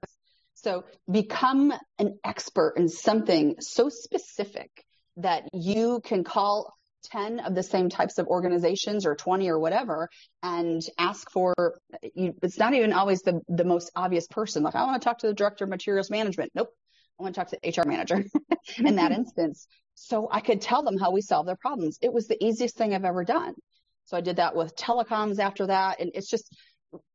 So 0.55 0.85
become 1.09 1.73
an 1.97 2.19
expert 2.23 2.73
in 2.77 2.89
something 2.89 3.55
so 3.59 3.89
specific 3.89 4.69
that 5.17 5.43
you 5.53 6.01
can 6.03 6.23
call 6.23 6.73
10 7.11 7.39
of 7.39 7.55
the 7.55 7.63
same 7.63 7.89
types 7.89 8.17
of 8.17 8.27
organizations 8.27 9.05
or 9.05 9.15
20 9.15 9.49
or 9.49 9.59
whatever 9.59 10.09
and 10.43 10.81
ask 10.97 11.29
for 11.31 11.53
you, 12.13 12.33
it's 12.43 12.57
not 12.57 12.73
even 12.73 12.93
always 12.93 13.21
the, 13.21 13.41
the 13.47 13.63
most 13.63 13.91
obvious 13.95 14.27
person. 14.27 14.63
Like 14.63 14.75
i 14.75 14.83
want 14.83 15.01
to 15.01 15.05
talk 15.05 15.19
to 15.19 15.27
the 15.27 15.33
director 15.33 15.63
of 15.63 15.69
materials 15.69 16.09
management. 16.09 16.51
Nope. 16.55 16.69
I 17.19 17.23
want 17.23 17.35
to 17.35 17.41
talk 17.41 17.49
to 17.49 17.59
the 17.61 17.81
hr 17.81 17.87
manager 17.87 18.23
in 18.77 18.95
that 18.95 19.11
instance. 19.19 19.67
So 19.95 20.29
i 20.31 20.39
could 20.39 20.61
tell 20.61 20.83
them 20.83 20.97
how 20.97 21.11
we 21.11 21.21
solve 21.21 21.45
their 21.45 21.57
problems. 21.57 21.97
It 22.01 22.13
was 22.13 22.27
the 22.27 22.41
easiest 22.43 22.77
thing 22.77 22.93
i've 22.93 23.05
ever 23.05 23.23
done. 23.23 23.53
So 24.05 24.17
i 24.17 24.21
did 24.21 24.37
that 24.37 24.55
with 24.55 24.75
telecoms 24.75 25.39
after 25.39 25.67
that 25.67 25.99
and 25.99 26.11
it's 26.13 26.29
just 26.29 26.53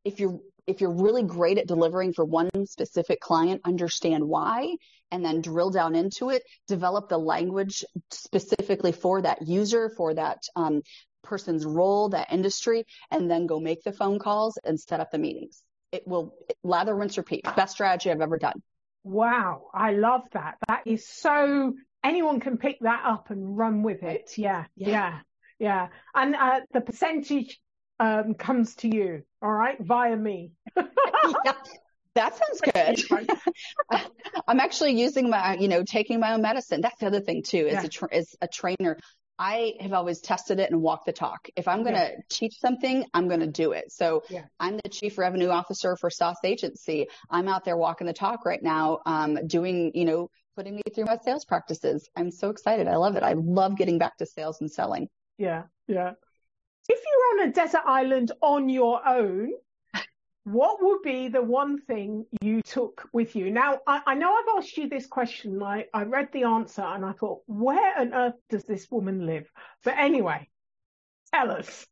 if 0.04 0.20
you're 0.20 0.40
if 0.66 0.80
you're 0.80 0.94
really 0.94 1.22
great 1.22 1.58
at 1.58 1.66
delivering 1.66 2.14
for 2.14 2.24
one 2.24 2.48
specific 2.64 3.20
client, 3.20 3.60
understand 3.64 4.26
why 4.26 4.76
and 5.10 5.24
then 5.24 5.40
drill 5.40 5.70
down 5.70 5.94
into 5.94 6.30
it, 6.30 6.42
develop 6.66 7.08
the 7.08 7.18
language 7.18 7.84
specifically 8.10 8.90
for 8.90 9.22
that 9.22 9.46
user, 9.46 9.90
for 9.96 10.14
that 10.14 10.38
um, 10.56 10.82
person's 11.22 11.64
role, 11.64 12.08
that 12.08 12.32
industry, 12.32 12.84
and 13.10 13.30
then 13.30 13.46
go 13.46 13.60
make 13.60 13.82
the 13.84 13.92
phone 13.92 14.18
calls 14.18 14.58
and 14.64 14.78
set 14.78 15.00
up 15.00 15.10
the 15.10 15.18
meetings. 15.18 15.62
It 15.92 16.06
will 16.06 16.34
lather, 16.64 16.96
rinse, 16.96 17.16
repeat. 17.16 17.44
Best 17.56 17.74
strategy 17.74 18.10
I've 18.10 18.20
ever 18.20 18.38
done. 18.38 18.60
Wow. 19.04 19.66
I 19.72 19.92
love 19.92 20.22
that. 20.32 20.56
That 20.66 20.82
is 20.86 21.06
so, 21.06 21.74
anyone 22.02 22.40
can 22.40 22.58
pick 22.58 22.78
that 22.80 23.02
up 23.04 23.30
and 23.30 23.56
run 23.56 23.82
with 23.82 24.02
it. 24.02 24.32
Yeah. 24.36 24.64
Yeah. 24.74 24.88
Yeah. 24.88 25.18
yeah. 25.58 25.88
And 26.14 26.34
uh, 26.34 26.60
the 26.72 26.80
percentage 26.80 27.60
um, 28.00 28.34
comes 28.34 28.74
to 28.76 28.88
you, 28.88 29.22
all 29.42 29.52
right, 29.52 29.76
via 29.80 30.16
me. 30.16 30.52
yeah, 30.76 31.52
that 32.14 32.36
sounds 32.36 32.60
good. 32.60 33.20
I'm 34.48 34.60
actually 34.60 34.98
using 35.00 35.30
my, 35.30 35.56
you 35.56 35.68
know, 35.68 35.84
taking 35.84 36.20
my 36.20 36.32
own 36.32 36.42
medicine. 36.42 36.80
That's 36.80 36.98
the 36.98 37.06
other 37.06 37.20
thing 37.20 37.42
too, 37.42 37.66
as 37.66 37.72
yeah. 37.74 37.84
a 37.84 37.88
tra- 37.88 38.14
as 38.14 38.34
a 38.40 38.48
trainer. 38.48 38.98
I 39.36 39.74
have 39.80 39.92
always 39.92 40.20
tested 40.20 40.60
it 40.60 40.70
and 40.70 40.80
walked 40.80 41.06
the 41.06 41.12
talk. 41.12 41.48
If 41.56 41.66
I'm 41.66 41.82
going 41.82 41.96
to 41.96 42.12
yeah. 42.12 42.20
teach 42.28 42.60
something, 42.60 43.04
I'm 43.12 43.26
going 43.26 43.40
to 43.40 43.48
do 43.48 43.72
it. 43.72 43.90
So 43.90 44.22
yeah. 44.30 44.44
I'm 44.60 44.76
the 44.76 44.88
chief 44.88 45.18
revenue 45.18 45.48
officer 45.48 45.96
for 45.96 46.08
Sauce 46.08 46.36
Agency. 46.44 47.08
I'm 47.28 47.48
out 47.48 47.64
there 47.64 47.76
walking 47.76 48.06
the 48.06 48.12
talk 48.12 48.46
right 48.46 48.62
now, 48.62 49.00
um, 49.06 49.44
doing, 49.48 49.90
you 49.92 50.04
know, 50.04 50.30
putting 50.54 50.76
me 50.76 50.82
through 50.94 51.06
my 51.06 51.18
sales 51.24 51.44
practices. 51.44 52.08
I'm 52.14 52.30
so 52.30 52.50
excited. 52.50 52.86
I 52.86 52.94
love 52.94 53.16
it. 53.16 53.24
I 53.24 53.32
love 53.32 53.76
getting 53.76 53.98
back 53.98 54.16
to 54.18 54.26
sales 54.26 54.60
and 54.60 54.70
selling. 54.70 55.08
Yeah. 55.36 55.64
Yeah 55.88 56.12
if 56.88 57.00
you're 57.00 57.42
on 57.42 57.48
a 57.48 57.52
desert 57.52 57.82
island 57.86 58.32
on 58.40 58.68
your 58.68 59.06
own, 59.06 59.52
what 60.44 60.82
would 60.82 61.02
be 61.02 61.28
the 61.28 61.42
one 61.42 61.80
thing 61.80 62.26
you 62.42 62.60
took 62.62 63.08
with 63.12 63.34
you? 63.34 63.50
Now, 63.50 63.80
I, 63.86 64.02
I, 64.06 64.14
know 64.14 64.34
I've 64.34 64.58
asked 64.58 64.76
you 64.76 64.88
this 64.88 65.06
question. 65.06 65.62
I, 65.62 65.86
I 65.92 66.02
read 66.04 66.28
the 66.32 66.44
answer 66.44 66.82
and 66.82 67.04
I 67.04 67.12
thought, 67.12 67.42
where 67.46 67.98
on 67.98 68.12
earth 68.12 68.34
does 68.50 68.64
this 68.64 68.86
woman 68.90 69.26
live? 69.26 69.50
But 69.82 69.94
anyway, 69.96 70.48
tell 71.32 71.50
us. 71.50 71.86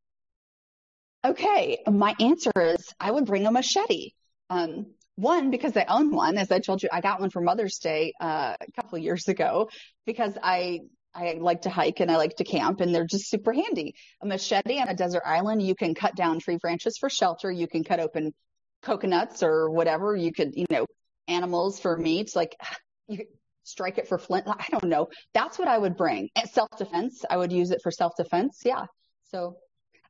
Okay, 1.24 1.78
my 1.90 2.14
answer 2.20 2.52
is 2.56 2.92
I 3.00 3.10
would 3.10 3.24
bring 3.24 3.46
a 3.46 3.50
machete. 3.50 4.10
Um, 4.50 4.86
one, 5.14 5.50
because 5.50 5.76
I 5.76 5.84
own 5.88 6.10
one, 6.10 6.36
as 6.36 6.50
I 6.50 6.58
told 6.58 6.82
you, 6.82 6.88
I 6.92 7.00
got 7.00 7.20
one 7.20 7.30
for 7.30 7.40
Mother's 7.40 7.78
Day 7.78 8.12
uh, 8.20 8.56
a 8.60 8.72
couple 8.72 8.98
years 8.98 9.28
ago 9.28 9.70
because 10.04 10.36
I 10.42 10.80
I 11.14 11.36
like 11.38 11.62
to 11.62 11.70
hike 11.70 12.00
and 12.00 12.10
I 12.10 12.16
like 12.16 12.36
to 12.36 12.44
camp 12.44 12.80
and 12.80 12.94
they're 12.94 13.06
just 13.06 13.28
super 13.28 13.52
handy. 13.52 13.94
A 14.22 14.26
machete 14.26 14.80
on 14.80 14.88
a 14.88 14.94
desert 14.94 15.22
island, 15.26 15.62
you 15.62 15.74
can 15.74 15.94
cut 15.94 16.14
down 16.14 16.38
tree 16.38 16.58
branches 16.60 16.96
for 16.98 17.10
shelter. 17.10 17.50
You 17.50 17.66
can 17.66 17.84
cut 17.84 18.00
open 18.00 18.32
coconuts 18.82 19.42
or 19.42 19.70
whatever. 19.70 20.16
You 20.16 20.32
could, 20.32 20.54
you 20.54 20.66
know, 20.70 20.86
animals 21.28 21.80
for 21.80 21.96
meat. 21.96 22.34
Like 22.34 22.56
you 23.08 23.26
strike 23.62 23.98
it 23.98 24.08
for 24.08 24.18
flint. 24.18 24.46
I 24.48 24.66
don't 24.70 24.84
know. 24.84 25.08
That's 25.34 25.58
what 25.58 25.68
I 25.68 25.78
would 25.78 25.96
bring. 25.96 26.30
Self 26.50 26.70
defense. 26.76 27.24
I 27.28 27.36
would 27.36 27.52
use 27.52 27.70
it 27.70 27.80
for 27.82 27.90
self 27.90 28.12
defense. 28.16 28.62
Yeah. 28.64 28.86
So 29.30 29.56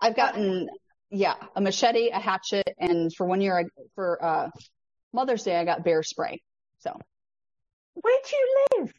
I've 0.00 0.16
gotten, 0.16 0.68
yeah, 1.10 1.34
a 1.54 1.60
machete, 1.60 2.10
a 2.10 2.18
hatchet, 2.18 2.74
and 2.78 3.14
for 3.14 3.26
one 3.26 3.40
year, 3.40 3.68
for 3.94 4.24
uh, 4.24 4.50
Mother's 5.12 5.44
Day, 5.44 5.56
I 5.56 5.64
got 5.64 5.84
bear 5.84 6.02
spray. 6.02 6.42
So. 6.78 6.98
Where 7.94 8.18
do 8.24 8.36
you 8.36 8.66
live? 8.78 8.92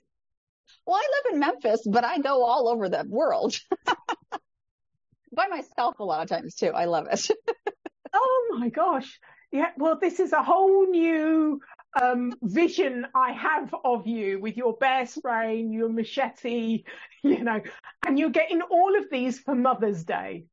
Well, 0.85 0.97
I 0.97 1.07
live 1.23 1.33
in 1.33 1.39
Memphis, 1.39 1.81
but 1.85 2.03
I 2.03 2.19
go 2.19 2.43
all 2.43 2.67
over 2.67 2.89
the 2.89 3.05
world 3.07 3.55
by 5.35 5.47
myself 5.47 5.99
a 5.99 6.03
lot 6.03 6.23
of 6.23 6.29
times 6.29 6.55
too. 6.55 6.71
I 6.71 6.85
love 6.85 7.07
it. 7.11 7.27
oh 8.13 8.57
my 8.59 8.69
gosh. 8.69 9.19
Yeah. 9.51 9.69
Well, 9.77 9.97
this 10.01 10.19
is 10.19 10.33
a 10.33 10.43
whole 10.43 10.87
new 10.87 11.61
um, 12.01 12.33
vision 12.41 13.05
I 13.13 13.31
have 13.33 13.73
of 13.83 14.07
you 14.07 14.39
with 14.39 14.57
your 14.57 14.75
bear 14.75 15.05
spray, 15.05 15.61
your 15.61 15.89
machete, 15.89 16.83
you 17.23 17.43
know, 17.43 17.61
and 18.05 18.19
you're 18.19 18.29
getting 18.29 18.61
all 18.61 18.97
of 18.97 19.09
these 19.11 19.39
for 19.39 19.55
Mother's 19.55 20.03
Day. 20.03 20.45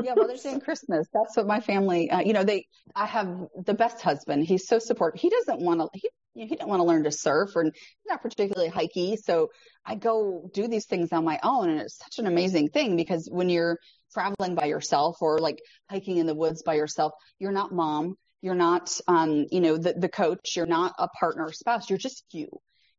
yeah, 0.00 0.14
Mother's 0.14 0.42
Day 0.42 0.52
and 0.52 0.62
Christmas. 0.62 1.08
That's 1.12 1.36
what 1.36 1.46
my 1.46 1.60
family, 1.60 2.10
uh, 2.10 2.20
you 2.20 2.34
know, 2.34 2.44
they, 2.44 2.66
I 2.94 3.06
have 3.06 3.46
the 3.64 3.74
best 3.74 4.00
husband. 4.00 4.44
He's 4.44 4.68
so 4.68 4.78
supportive. 4.78 5.20
He 5.20 5.30
doesn't 5.30 5.60
want 5.60 5.80
to, 5.80 5.88
he 5.94 6.08
he 6.34 6.46
didn't 6.46 6.68
want 6.68 6.80
to 6.80 6.84
learn 6.84 7.04
to 7.04 7.12
surf 7.12 7.54
or 7.54 7.70
not 8.06 8.22
particularly 8.22 8.70
hikey. 8.70 9.16
So 9.16 9.48
I 9.84 9.96
go 9.96 10.48
do 10.52 10.68
these 10.68 10.86
things 10.86 11.12
on 11.12 11.24
my 11.24 11.38
own. 11.42 11.68
And 11.68 11.80
it's 11.80 11.98
such 11.98 12.18
an 12.18 12.26
amazing 12.26 12.68
thing 12.68 12.96
because 12.96 13.28
when 13.30 13.48
you're 13.48 13.78
traveling 14.12 14.54
by 14.54 14.66
yourself 14.66 15.16
or 15.20 15.38
like 15.38 15.58
hiking 15.90 16.18
in 16.18 16.26
the 16.26 16.34
woods 16.34 16.62
by 16.62 16.74
yourself, 16.74 17.12
you're 17.38 17.52
not 17.52 17.72
mom. 17.72 18.16
You're 18.40 18.54
not, 18.54 18.98
um, 19.06 19.46
you 19.50 19.60
know, 19.60 19.76
the, 19.76 19.92
the 19.92 20.08
coach. 20.08 20.56
You're 20.56 20.66
not 20.66 20.94
a 20.98 21.08
partner 21.08 21.46
or 21.46 21.52
spouse. 21.52 21.88
You're 21.88 21.98
just 21.98 22.24
you. 22.32 22.48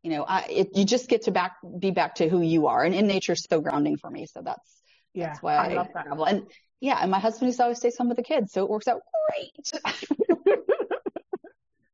You 0.02 0.12
know, 0.12 0.24
I, 0.24 0.46
it, 0.50 0.68
you 0.74 0.86
just 0.86 1.10
get 1.10 1.24
to 1.24 1.32
back, 1.32 1.54
be 1.80 1.92
back 1.92 2.16
to 2.16 2.30
who 2.30 2.42
you 2.42 2.68
are. 2.68 2.84
And 2.84 2.94
in 2.94 3.08
nature 3.08 3.34
is 3.34 3.46
so 3.50 3.62
grounding 3.62 3.98
for 3.98 4.10
me. 4.10 4.26
So 4.26 4.42
that's, 4.44 4.82
yeah, 5.14 5.28
that's 5.28 5.42
why 5.42 5.56
I, 5.56 5.70
I 5.70 5.74
love 5.74 5.88
that. 5.94 6.06
travel. 6.06 6.26
And 6.26 6.44
yeah, 6.82 7.00
and 7.02 7.10
my 7.10 7.20
husband 7.20 7.48
used 7.48 7.60
to 7.60 7.64
always 7.64 7.78
stays 7.78 7.98
home 7.98 8.10
with 8.10 8.18
the 8.18 8.24
kids. 8.24 8.52
So 8.52 8.64
it 8.64 8.70
works 8.70 8.88
out 8.88 9.02
great. 9.30 9.72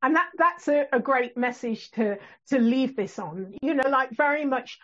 and 0.02 0.16
that 0.16 0.30
that's 0.38 0.68
a, 0.68 0.88
a 0.94 1.00
great 1.00 1.36
message 1.38 1.92
to 1.92 2.18
to 2.48 2.60
leave 2.60 2.96
this 2.96 3.20
on 3.20 3.54
you 3.62 3.74
know 3.74 3.90
like 3.90 4.10
very 4.12 4.46
much 4.46 4.80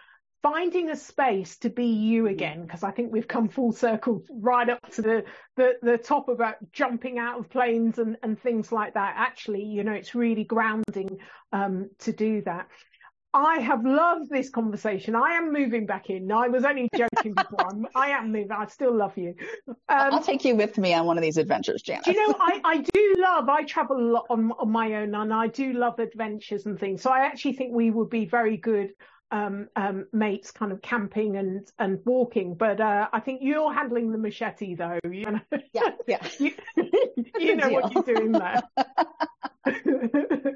finding 0.46 0.92
a 0.92 0.96
space 0.96 1.58
to 1.58 1.72
be 1.72 1.88
you 1.88 2.26
mm. 2.26 2.30
again 2.30 2.62
because 2.62 2.84
I 2.84 2.92
think 2.92 3.12
we've 3.12 3.28
come 3.28 3.50
full 3.50 3.72
circle 3.72 4.24
right 4.30 4.70
up 4.70 4.92
to 4.92 5.02
the, 5.02 5.24
the 5.58 5.74
the 5.82 5.98
top 5.98 6.30
about 6.30 6.58
jumping 6.72 7.18
out 7.18 7.40
of 7.40 7.50
planes 7.50 7.98
and 7.98 8.16
and 8.22 8.40
things 8.40 8.72
like 8.72 8.94
that. 8.94 9.16
Actually, 9.18 9.64
you 9.64 9.84
know, 9.84 9.94
it's 9.94 10.14
really 10.14 10.44
grounding 10.44 11.18
um, 11.52 11.90
to 12.00 12.12
do 12.14 12.44
that. 12.44 12.68
I 13.36 13.60
have 13.60 13.86
loved 13.86 14.30
this 14.30 14.50
conversation. 14.50 15.14
I 15.14 15.32
am 15.32 15.52
moving 15.52 15.86
back 15.86 16.10
in. 16.10 16.32
I 16.32 16.48
was 16.48 16.64
only 16.64 16.88
joking 16.96 17.34
before. 17.36 17.68
I'm, 17.70 17.86
I 17.94 18.12
am 18.12 18.32
moving. 18.32 18.52
I 18.54 18.66
still 18.68 18.96
love 18.96 19.18
you. 19.18 19.36
Um, 19.68 19.76
I'll 19.90 20.24
take 20.24 20.46
you 20.46 20.56
with 20.56 20.78
me 20.78 20.94
on 20.94 21.06
one 21.06 21.18
of 21.18 21.22
these 21.22 21.36
adventures, 21.36 21.82
Janice. 21.82 22.06
Do 22.06 22.14
you 22.14 22.28
know, 22.30 22.36
I, 22.40 22.62
I 22.64 22.78
do 22.78 23.16
love, 23.18 23.50
I 23.50 23.64
travel 23.66 23.98
a 23.98 24.08
lot 24.10 24.26
on, 24.30 24.54
on 24.54 24.72
my 24.72 24.94
own 24.96 25.14
and 25.14 25.34
I 25.34 25.48
do 25.48 25.74
love 25.74 26.00
adventures 26.00 26.66
and 26.66 26.80
things. 26.80 27.02
So 27.02 27.12
I 27.12 27.26
actually 27.26 27.54
think 27.54 27.74
we 27.74 27.92
would 27.92 28.10
be 28.10 28.24
very 28.24 28.56
good 28.56 28.92
um, 29.32 29.68
um, 29.76 30.06
mates 30.14 30.52
kind 30.52 30.72
of 30.72 30.82
camping 30.82 31.36
and, 31.36 31.68
and 31.78 32.00
walking. 32.06 32.56
But 32.56 32.80
uh, 32.80 33.10
I 33.12 33.20
think 33.20 33.42
you're 33.44 33.74
handling 33.74 34.14
the 34.14 34.18
machete 34.18 34.76
though. 34.76 35.00
You 35.04 35.26
know? 35.26 35.42
Yeah, 35.74 35.90
yeah. 36.08 36.26
you, 36.40 36.52
you 37.38 37.58
know 37.58 37.68
what 37.68 37.94
you're 37.94 38.04
doing 38.04 38.32
there. 38.32 38.64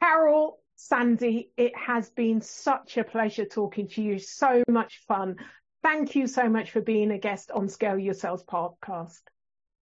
Karol, 0.00 0.58
Sandy, 0.86 1.50
it 1.56 1.72
has 1.74 2.10
been 2.10 2.42
such 2.42 2.98
a 2.98 3.04
pleasure 3.04 3.46
talking 3.46 3.88
to 3.88 4.02
you. 4.02 4.18
So 4.18 4.62
much 4.68 5.00
fun. 5.08 5.36
Thank 5.82 6.14
you 6.14 6.26
so 6.26 6.46
much 6.50 6.72
for 6.72 6.82
being 6.82 7.10
a 7.10 7.16
guest 7.16 7.50
on 7.50 7.70
Scale 7.70 7.98
Your 7.98 8.12
Sales 8.12 8.44
podcast. 8.44 9.22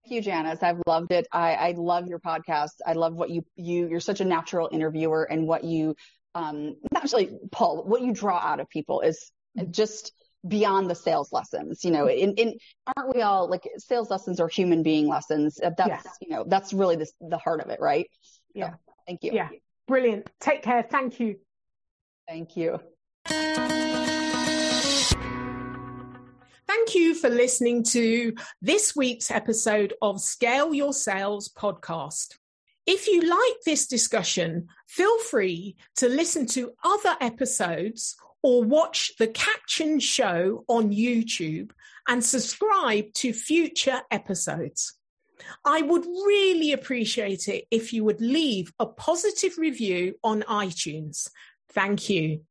Thank 0.02 0.16
you, 0.16 0.22
Janice. 0.22 0.60
I've 0.60 0.82
loved 0.88 1.12
it. 1.12 1.28
I, 1.30 1.54
I 1.54 1.74
love 1.76 2.08
your 2.08 2.18
podcast. 2.18 2.80
I 2.84 2.94
love 2.94 3.14
what 3.14 3.30
you 3.30 3.44
you 3.54 3.88
you're 3.88 4.00
such 4.00 4.20
a 4.20 4.24
natural 4.24 4.68
interviewer 4.72 5.22
and 5.22 5.46
what 5.46 5.62
you 5.62 5.94
um, 6.34 6.74
actually, 6.96 7.30
Paul, 7.52 7.84
what 7.84 8.02
you 8.02 8.12
draw 8.12 8.38
out 8.38 8.58
of 8.58 8.68
people 8.68 9.00
is 9.02 9.30
just 9.70 10.12
beyond 10.46 10.90
the 10.90 10.96
sales 10.96 11.32
lessons. 11.32 11.84
You 11.84 11.92
know, 11.92 12.08
in, 12.08 12.34
in 12.34 12.54
aren't 12.96 13.14
we 13.14 13.22
all 13.22 13.48
like 13.48 13.68
sales 13.76 14.10
lessons 14.10 14.40
or 14.40 14.48
human 14.48 14.82
being 14.82 15.06
lessons? 15.06 15.60
Uh, 15.62 15.70
that's 15.78 16.04
yeah. 16.04 16.10
you 16.20 16.28
know 16.28 16.44
that's 16.44 16.72
really 16.72 16.96
the 16.96 17.06
the 17.20 17.38
heart 17.38 17.60
of 17.60 17.70
it, 17.70 17.78
right? 17.80 18.08
Yeah. 18.52 18.70
So, 18.70 18.76
thank 19.06 19.22
you. 19.22 19.30
Yeah. 19.32 19.48
Brilliant. 19.88 20.30
Take 20.38 20.62
care. 20.62 20.82
Thank 20.82 21.18
you. 21.18 21.36
Thank 22.28 22.58
you. 22.58 22.78
Thank 26.66 26.94
you 26.94 27.14
for 27.14 27.30
listening 27.30 27.82
to 27.84 28.34
this 28.60 28.94
week's 28.94 29.30
episode 29.30 29.94
of 30.02 30.20
Scale 30.20 30.74
Your 30.74 30.92
Sales 30.92 31.48
podcast. 31.48 32.36
If 32.86 33.06
you 33.06 33.22
like 33.22 33.62
this 33.64 33.86
discussion, 33.86 34.68
feel 34.86 35.18
free 35.20 35.76
to 35.96 36.08
listen 36.08 36.44
to 36.48 36.72
other 36.84 37.16
episodes 37.22 38.14
or 38.42 38.64
watch 38.64 39.12
the 39.18 39.28
caption 39.28 40.00
show 40.00 40.64
on 40.68 40.92
YouTube 40.92 41.70
and 42.08 42.22
subscribe 42.22 43.12
to 43.14 43.32
future 43.32 44.02
episodes. 44.10 44.97
I 45.64 45.82
would 45.82 46.04
really 46.04 46.72
appreciate 46.72 47.48
it 47.48 47.66
if 47.70 47.92
you 47.92 48.04
would 48.04 48.20
leave 48.20 48.72
a 48.78 48.86
positive 48.86 49.58
review 49.58 50.14
on 50.22 50.42
iTunes. 50.42 51.28
Thank 51.70 52.08
you. 52.08 52.42